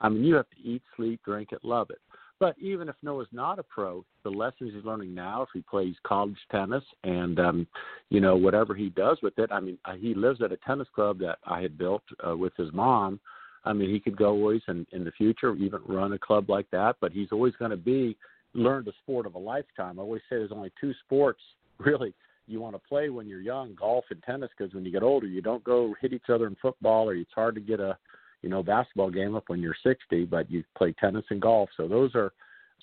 [0.00, 1.98] I mean, you have to eat, sleep, drink it, love it.
[2.42, 5.94] But even if Noah's not a pro, the lessons he's learning now, if he plays
[6.04, 7.68] college tennis and um,
[8.10, 10.88] you know whatever he does with it, I mean, uh, he lives at a tennis
[10.92, 13.20] club that I had built uh, with his mom.
[13.64, 16.68] I mean, he could go always and in the future even run a club like
[16.72, 16.96] that.
[17.00, 18.16] But he's always going to be
[18.54, 20.00] learn the sport of a lifetime.
[20.00, 21.40] I always say there's only two sports
[21.78, 22.12] really
[22.48, 25.28] you want to play when you're young, golf and tennis, because when you get older,
[25.28, 27.96] you don't go hit each other in football, or it's hard to get a
[28.42, 31.70] you know basketball game up when you're 60, but you play tennis and golf.
[31.76, 32.32] So those are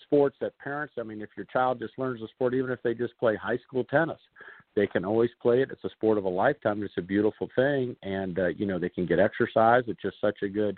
[0.03, 0.95] sports that parents.
[0.99, 3.59] I mean, if your child just learns the sport, even if they just play high
[3.67, 4.19] school tennis,
[4.75, 5.69] they can always play it.
[5.71, 6.83] It's a sport of a lifetime.
[6.83, 9.83] It's a beautiful thing, and uh, you know they can get exercise.
[9.87, 10.77] It's just such a good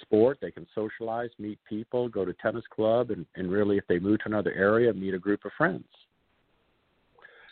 [0.00, 0.38] sport.
[0.40, 4.20] They can socialize, meet people, go to tennis club, and, and really, if they move
[4.20, 5.84] to another area, meet a group of friends.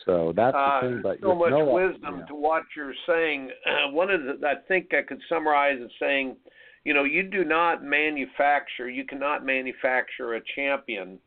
[0.05, 0.99] So that's uh, the thing.
[1.03, 2.25] But so much Noah, wisdom yeah.
[2.25, 3.51] to what you're saying.
[3.91, 6.37] one of the, I think I could summarize it saying,
[6.83, 11.19] you know, you do not manufacture, you cannot manufacture a champion.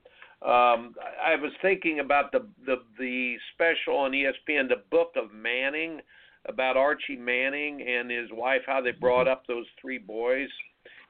[0.42, 0.94] Um,
[1.24, 6.00] I was thinking about the, the the special on ESPN, the Book of Manning,
[6.46, 10.48] about Archie Manning and his wife, how they brought up those three boys,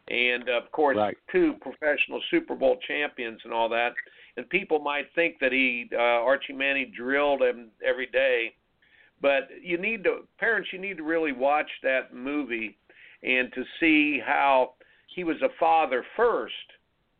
[0.08, 1.16] and of course Right.
[1.32, 3.94] two professional Super Bowl champions and all that.
[4.36, 8.54] And people might think that he uh, Archie Manning drilled him every day,
[9.20, 12.76] but you need to parents you need to really watch that movie
[13.24, 14.74] and to see how
[15.14, 16.54] he was a father first,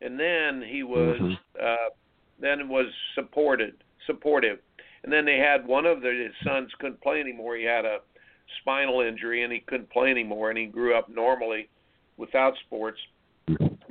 [0.01, 1.39] and then he was Mhm.
[1.61, 1.91] uh,
[2.39, 4.59] then was supported supportive,
[5.03, 7.57] and then they had one of the, his sons couldn't play anymore.
[7.57, 8.01] He had a
[8.61, 11.69] spinal injury and he couldn't play anymore, and he grew up normally
[12.17, 13.01] without sports.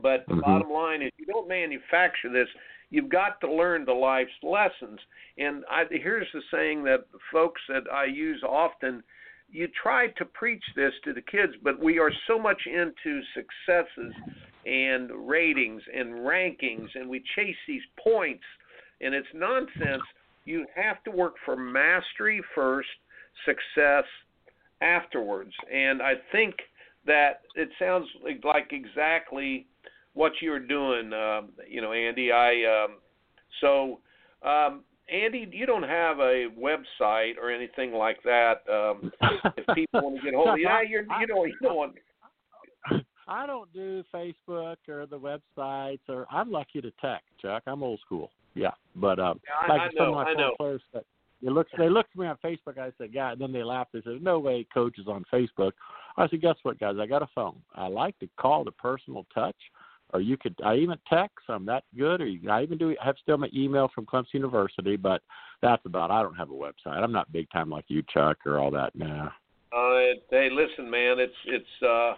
[0.01, 0.41] But the Mhm.
[0.41, 2.49] bottom line is, you don't manufacture this.
[2.89, 4.99] You've got to learn the life's lessons.
[5.37, 9.03] And I, here's the saying that folks that I use often:
[9.53, 14.13] you try to preach this to the kids, but we are so much into successes
[14.65, 18.43] and ratings and rankings, and we chase these points,
[18.99, 20.01] and it's nonsense.
[20.45, 22.89] You have to work for mastery first,
[23.45, 24.05] success
[24.81, 25.53] afterwards.
[25.71, 26.55] And I think
[27.05, 29.67] that it sounds like- exactly
[30.13, 32.31] what you're doing, um, you know, Andy.
[32.31, 32.97] I um,
[33.61, 34.01] so
[34.41, 38.61] um, Andy, you don't have a website or anything like that.
[38.71, 39.11] Um,
[39.57, 41.93] if people want to get hold of you, yeah, you're, you don't, you don't want.
[43.27, 47.63] I don't do Facebook or the websites, or I'm lucky to text, Chuck.
[47.67, 48.31] I'm old school.
[48.53, 50.53] Yeah, but um, I, like I some know, of my I know.
[50.57, 51.03] players said,
[51.41, 52.77] they look they looked at me on Facebook.
[52.77, 53.91] I said, "Yeah," and then they laughed.
[53.93, 55.71] They said, "No way, coach is on Facebook."
[56.17, 56.95] I said, "Guess what, guys?
[56.99, 57.61] I got a phone.
[57.75, 59.55] I like to call the personal touch,
[60.13, 60.55] or you could.
[60.63, 61.45] I even text.
[61.49, 62.95] I'm that good, or you, I even do.
[63.01, 65.21] I have still my email from Clemson University, but
[65.61, 66.11] that's about.
[66.11, 67.01] I don't have a website.
[67.01, 68.95] I'm not big time like you, Chuck, or all that.
[68.95, 69.31] Now.
[69.75, 72.13] Uh, hey, listen, man, it's it's uh,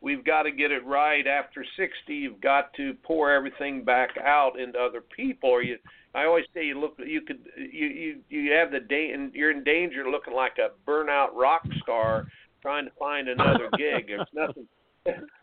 [0.00, 1.26] we've got to get it right.
[1.26, 5.78] After sixty, you've got to pour everything back out into other people, or you.
[6.14, 9.52] I always say you look, you could, you you you have the day, and you're
[9.52, 12.26] in danger looking like a burnout rock star
[12.62, 14.08] trying to find another gig.
[14.08, 14.66] There's nothing.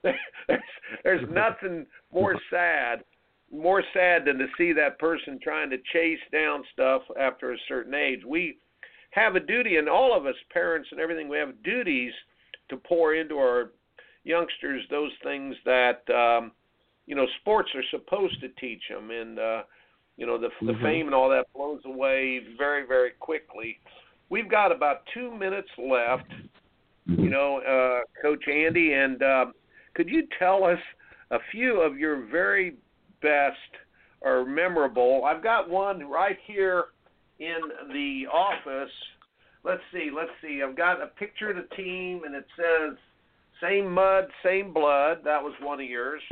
[0.03, 0.15] There's,
[1.03, 3.03] there's nothing more sad,
[3.51, 7.93] more sad than to see that person trying to chase down stuff after a certain
[7.93, 8.21] age.
[8.25, 8.57] We
[9.11, 12.13] have a duty, and all of us, parents and everything, we have duties
[12.69, 13.71] to pour into our
[14.23, 16.51] youngsters those things that um,
[17.05, 19.63] you know sports are supposed to teach them, and uh,
[20.17, 20.81] you know the the Mhm.
[20.81, 23.79] fame and all that blows away very very quickly.
[24.29, 26.31] We've got about two minutes left,
[27.05, 29.53] you know, uh, Coach Andy, and um,
[29.93, 30.79] could you tell us
[31.31, 32.75] a few of your very
[33.21, 33.57] best
[34.21, 35.23] or memorable?
[35.25, 36.85] I've got one right here
[37.39, 37.59] in
[37.91, 38.91] the office.
[39.63, 40.61] Let's see, let's see.
[40.67, 42.97] I've got a picture of the team, and it says
[43.61, 46.21] "Same mud, same blood." That was one of yours.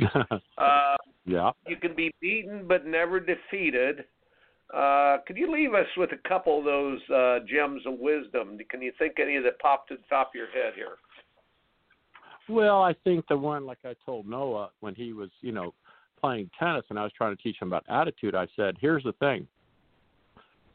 [0.56, 0.94] Uh,
[1.26, 1.50] yeah.
[1.66, 4.04] you can be beaten but never defeated.
[4.72, 8.58] Uh, could you leave us with a couple of those uh, gems of wisdom?
[8.70, 10.96] Can you think any that popped to the top of your head here?
[12.48, 15.74] Well, I think the one like I told Noah when he was, you know,
[16.20, 18.34] playing tennis and I was trying to teach him about attitude.
[18.34, 19.46] I said, "Here's the thing.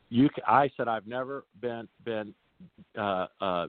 [0.09, 2.33] You, I said I've never been been
[2.97, 3.67] uh, uh,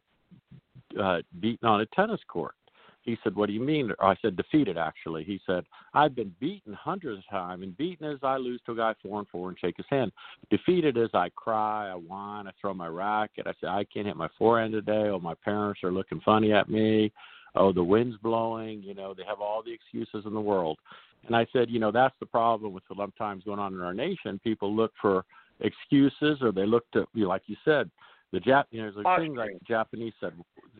[0.98, 2.54] uh, beaten on a tennis court."
[3.02, 6.72] He said, "What do you mean?" I said, "Defeated." Actually, he said, "I've been beaten
[6.74, 9.58] hundreds of times, and beaten is I lose to a guy four and four and
[9.58, 10.12] shake his hand.
[10.50, 13.46] Defeated is I cry, I whine, I throw my racket.
[13.46, 15.08] I say I can't hit my forehand today.
[15.08, 17.12] Oh, my parents are looking funny at me."
[17.54, 20.78] oh the wind's blowing you know they have all the excuses in the world
[21.26, 24.40] and i said you know that's the problem with sometimes going on in our nation
[24.42, 25.24] people look for
[25.60, 27.90] excuses or they look to like you said
[28.32, 30.32] the Jap you know there's a thing like the Japanese said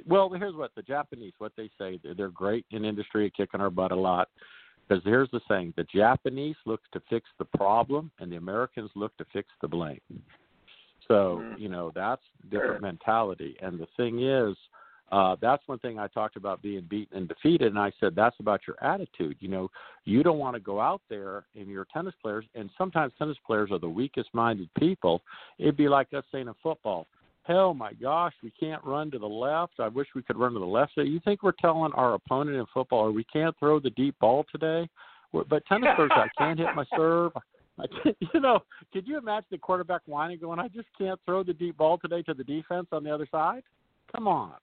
[0.07, 3.71] well here's what the Japanese what they say they're, they're great in industry kicking our
[3.71, 4.29] butt a lot
[4.89, 9.17] because here's the saying the Japanese look to fix the problem and the Americans look
[9.17, 10.01] to fix the blame
[11.09, 11.59] so Mhm.
[11.59, 12.81] you know that's different Sure.
[12.81, 14.57] mentality and the thing is
[15.13, 18.39] uh, that's one thing I talked about being beaten and defeated, and I said that's
[18.39, 19.37] about your attitude.
[19.41, 19.71] You know,
[20.05, 23.71] you don't want to go out there and your tennis players, and sometimes tennis players
[23.73, 25.21] are the weakest-minded people.
[25.59, 27.09] It'd be like us saying in football,
[27.51, 29.81] "Hell, my gosh, we can't run to the left.
[29.81, 32.57] I wish we could run to the left." So you think we're telling our opponent
[32.57, 34.89] in football, or we can't throw the deep ball today?
[35.33, 37.33] But tennis players, I can't hit my serve.
[37.79, 38.61] I can't, you know,
[38.93, 42.23] could you imagine the quarterback whining, going, "I just can't throw the deep ball today
[42.23, 43.65] to the defense on the other side"?
[44.15, 44.55] Come on.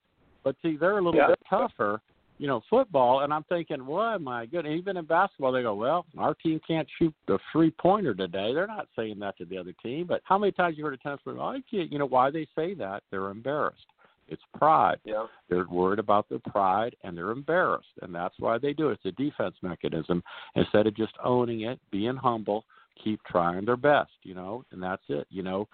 [0.44, 1.28] But see, they're a little Yeah.
[1.28, 2.02] bit tougher.
[2.38, 4.66] You know, football, and I'm thinking, what my good.
[4.68, 8.54] Even in basketball, they go, well, our team can't shoot the three pointer today.
[8.54, 10.06] They're not saying that to the other team.
[10.08, 12.48] But how many times you heard a tennis player, I can't, you know, why they
[12.56, 13.04] say that?
[13.10, 13.86] They're embarrassed.
[14.28, 14.98] It's pride.
[15.04, 15.26] Yeah.
[15.50, 19.00] They're worried about their pride and they're embarrassed, and that's why they do it.
[19.04, 20.22] It's a defense mechanism.
[20.56, 22.66] Instead of just owning it, being humble,
[23.04, 25.28] keep trying their best, you know, and that's it.
[25.30, 25.68] You know,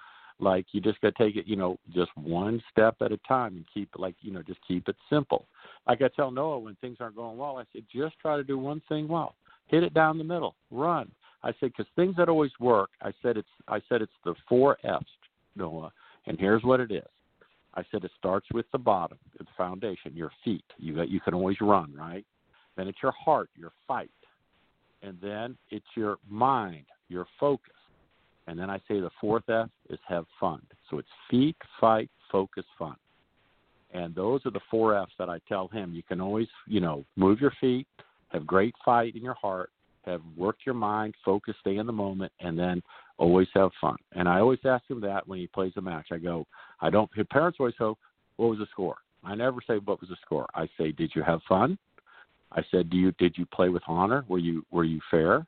[0.44, 3.56] like you just got to take it, you know, just one step at a time
[3.56, 5.48] and keep like, you know, just keep it simple.
[5.88, 8.58] Like I tell Noah when things aren't going well, I said just try to do
[8.58, 9.36] one thing well.
[9.68, 10.56] Hit it down the middle.
[10.70, 11.10] Run.
[11.44, 12.90] I said because things that always work.
[13.02, 15.06] I said it's I said it's the four F's,
[15.56, 15.92] Noah,
[16.28, 17.04] and here's what it is.
[17.76, 20.64] I said it starts with the bottom, the foundation, your feet.
[20.78, 22.26] You got, you can always run, right?
[22.78, 24.12] Then it's your heart, your fight,
[25.02, 27.73] and then it's your mind, your focus.
[28.48, 30.62] And then I say the fourth F is have fun.
[30.90, 32.96] So it's feet, fight, focus, fun.
[33.94, 35.94] And those are the four F's that I tell him.
[35.94, 37.88] You can always, you know, move your feet,
[38.30, 39.70] have great fight in your heart,
[40.06, 42.82] have work your mind, focus, stay in the moment, and then
[43.18, 43.96] always have fun.
[44.14, 46.08] And I always ask him that when he plays a match.
[46.12, 46.46] I go,
[46.82, 47.10] I don't.
[47.16, 47.98] His parents always go,
[48.38, 50.48] "What was the score?" I never say what was the score.
[50.54, 51.78] I say, "Did you have fun?"
[52.52, 54.26] I said, "Do you did you play with honor?
[54.28, 55.46] Were you were you fair?"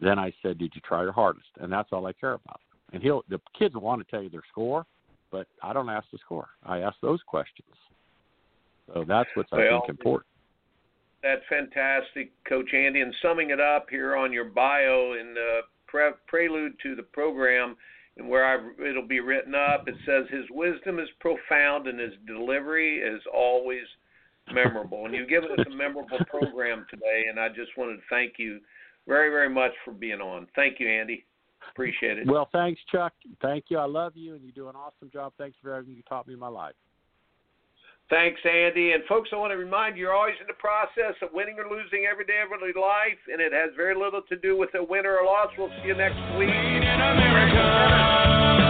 [0.00, 2.60] Then I said, "Did you try your hardest?" And that's all I care about.
[2.92, 4.86] And he'll the kids want to tell you their score,
[5.30, 6.48] but I don't ask the score.
[6.64, 7.68] I ask those questions.
[8.92, 10.26] So that's what's I think important.
[11.22, 13.02] That's fantastic, Coach Andy.
[13.02, 17.76] And summing it up here on your bio in the pre- prelude to the program,
[18.16, 22.14] and where I, it'll be written up, it says his wisdom is profound and his
[22.26, 23.82] delivery is always
[24.52, 25.04] memorable.
[25.06, 28.60] and you've given us a memorable program today, and I just wanted to thank you
[29.10, 30.46] very, very much for being on.
[30.54, 31.26] Thank you, Andy.
[31.72, 32.28] Appreciate it.
[32.28, 33.12] Well, thanks, Chuck.
[33.42, 33.76] Thank you.
[33.78, 35.32] I love you, and you do an awesome job.
[35.36, 36.74] Thank you for everything you taught me in my life.
[38.08, 38.92] Thanks, Andy.
[38.92, 41.64] And folks, I want to remind you, you're always in the process of winning or
[41.64, 44.82] losing every day of your life, and it has very little to do with a
[44.82, 45.48] win or a loss.
[45.58, 46.48] We'll see you next week.
[46.48, 48.69] in America.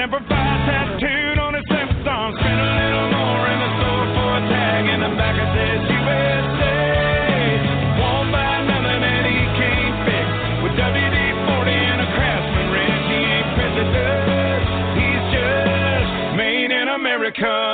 [0.00, 2.32] Semper Fi's tattooed on his Samsung.
[2.40, 5.80] Spend a little more in the store for a tag in the back that says
[5.92, 6.80] USA.
[8.00, 10.24] Won't buy nothing that he can't fix.
[10.64, 14.64] With WD-40 and a Craftsman wrench, he ain't president.
[14.96, 17.69] He's just made in America.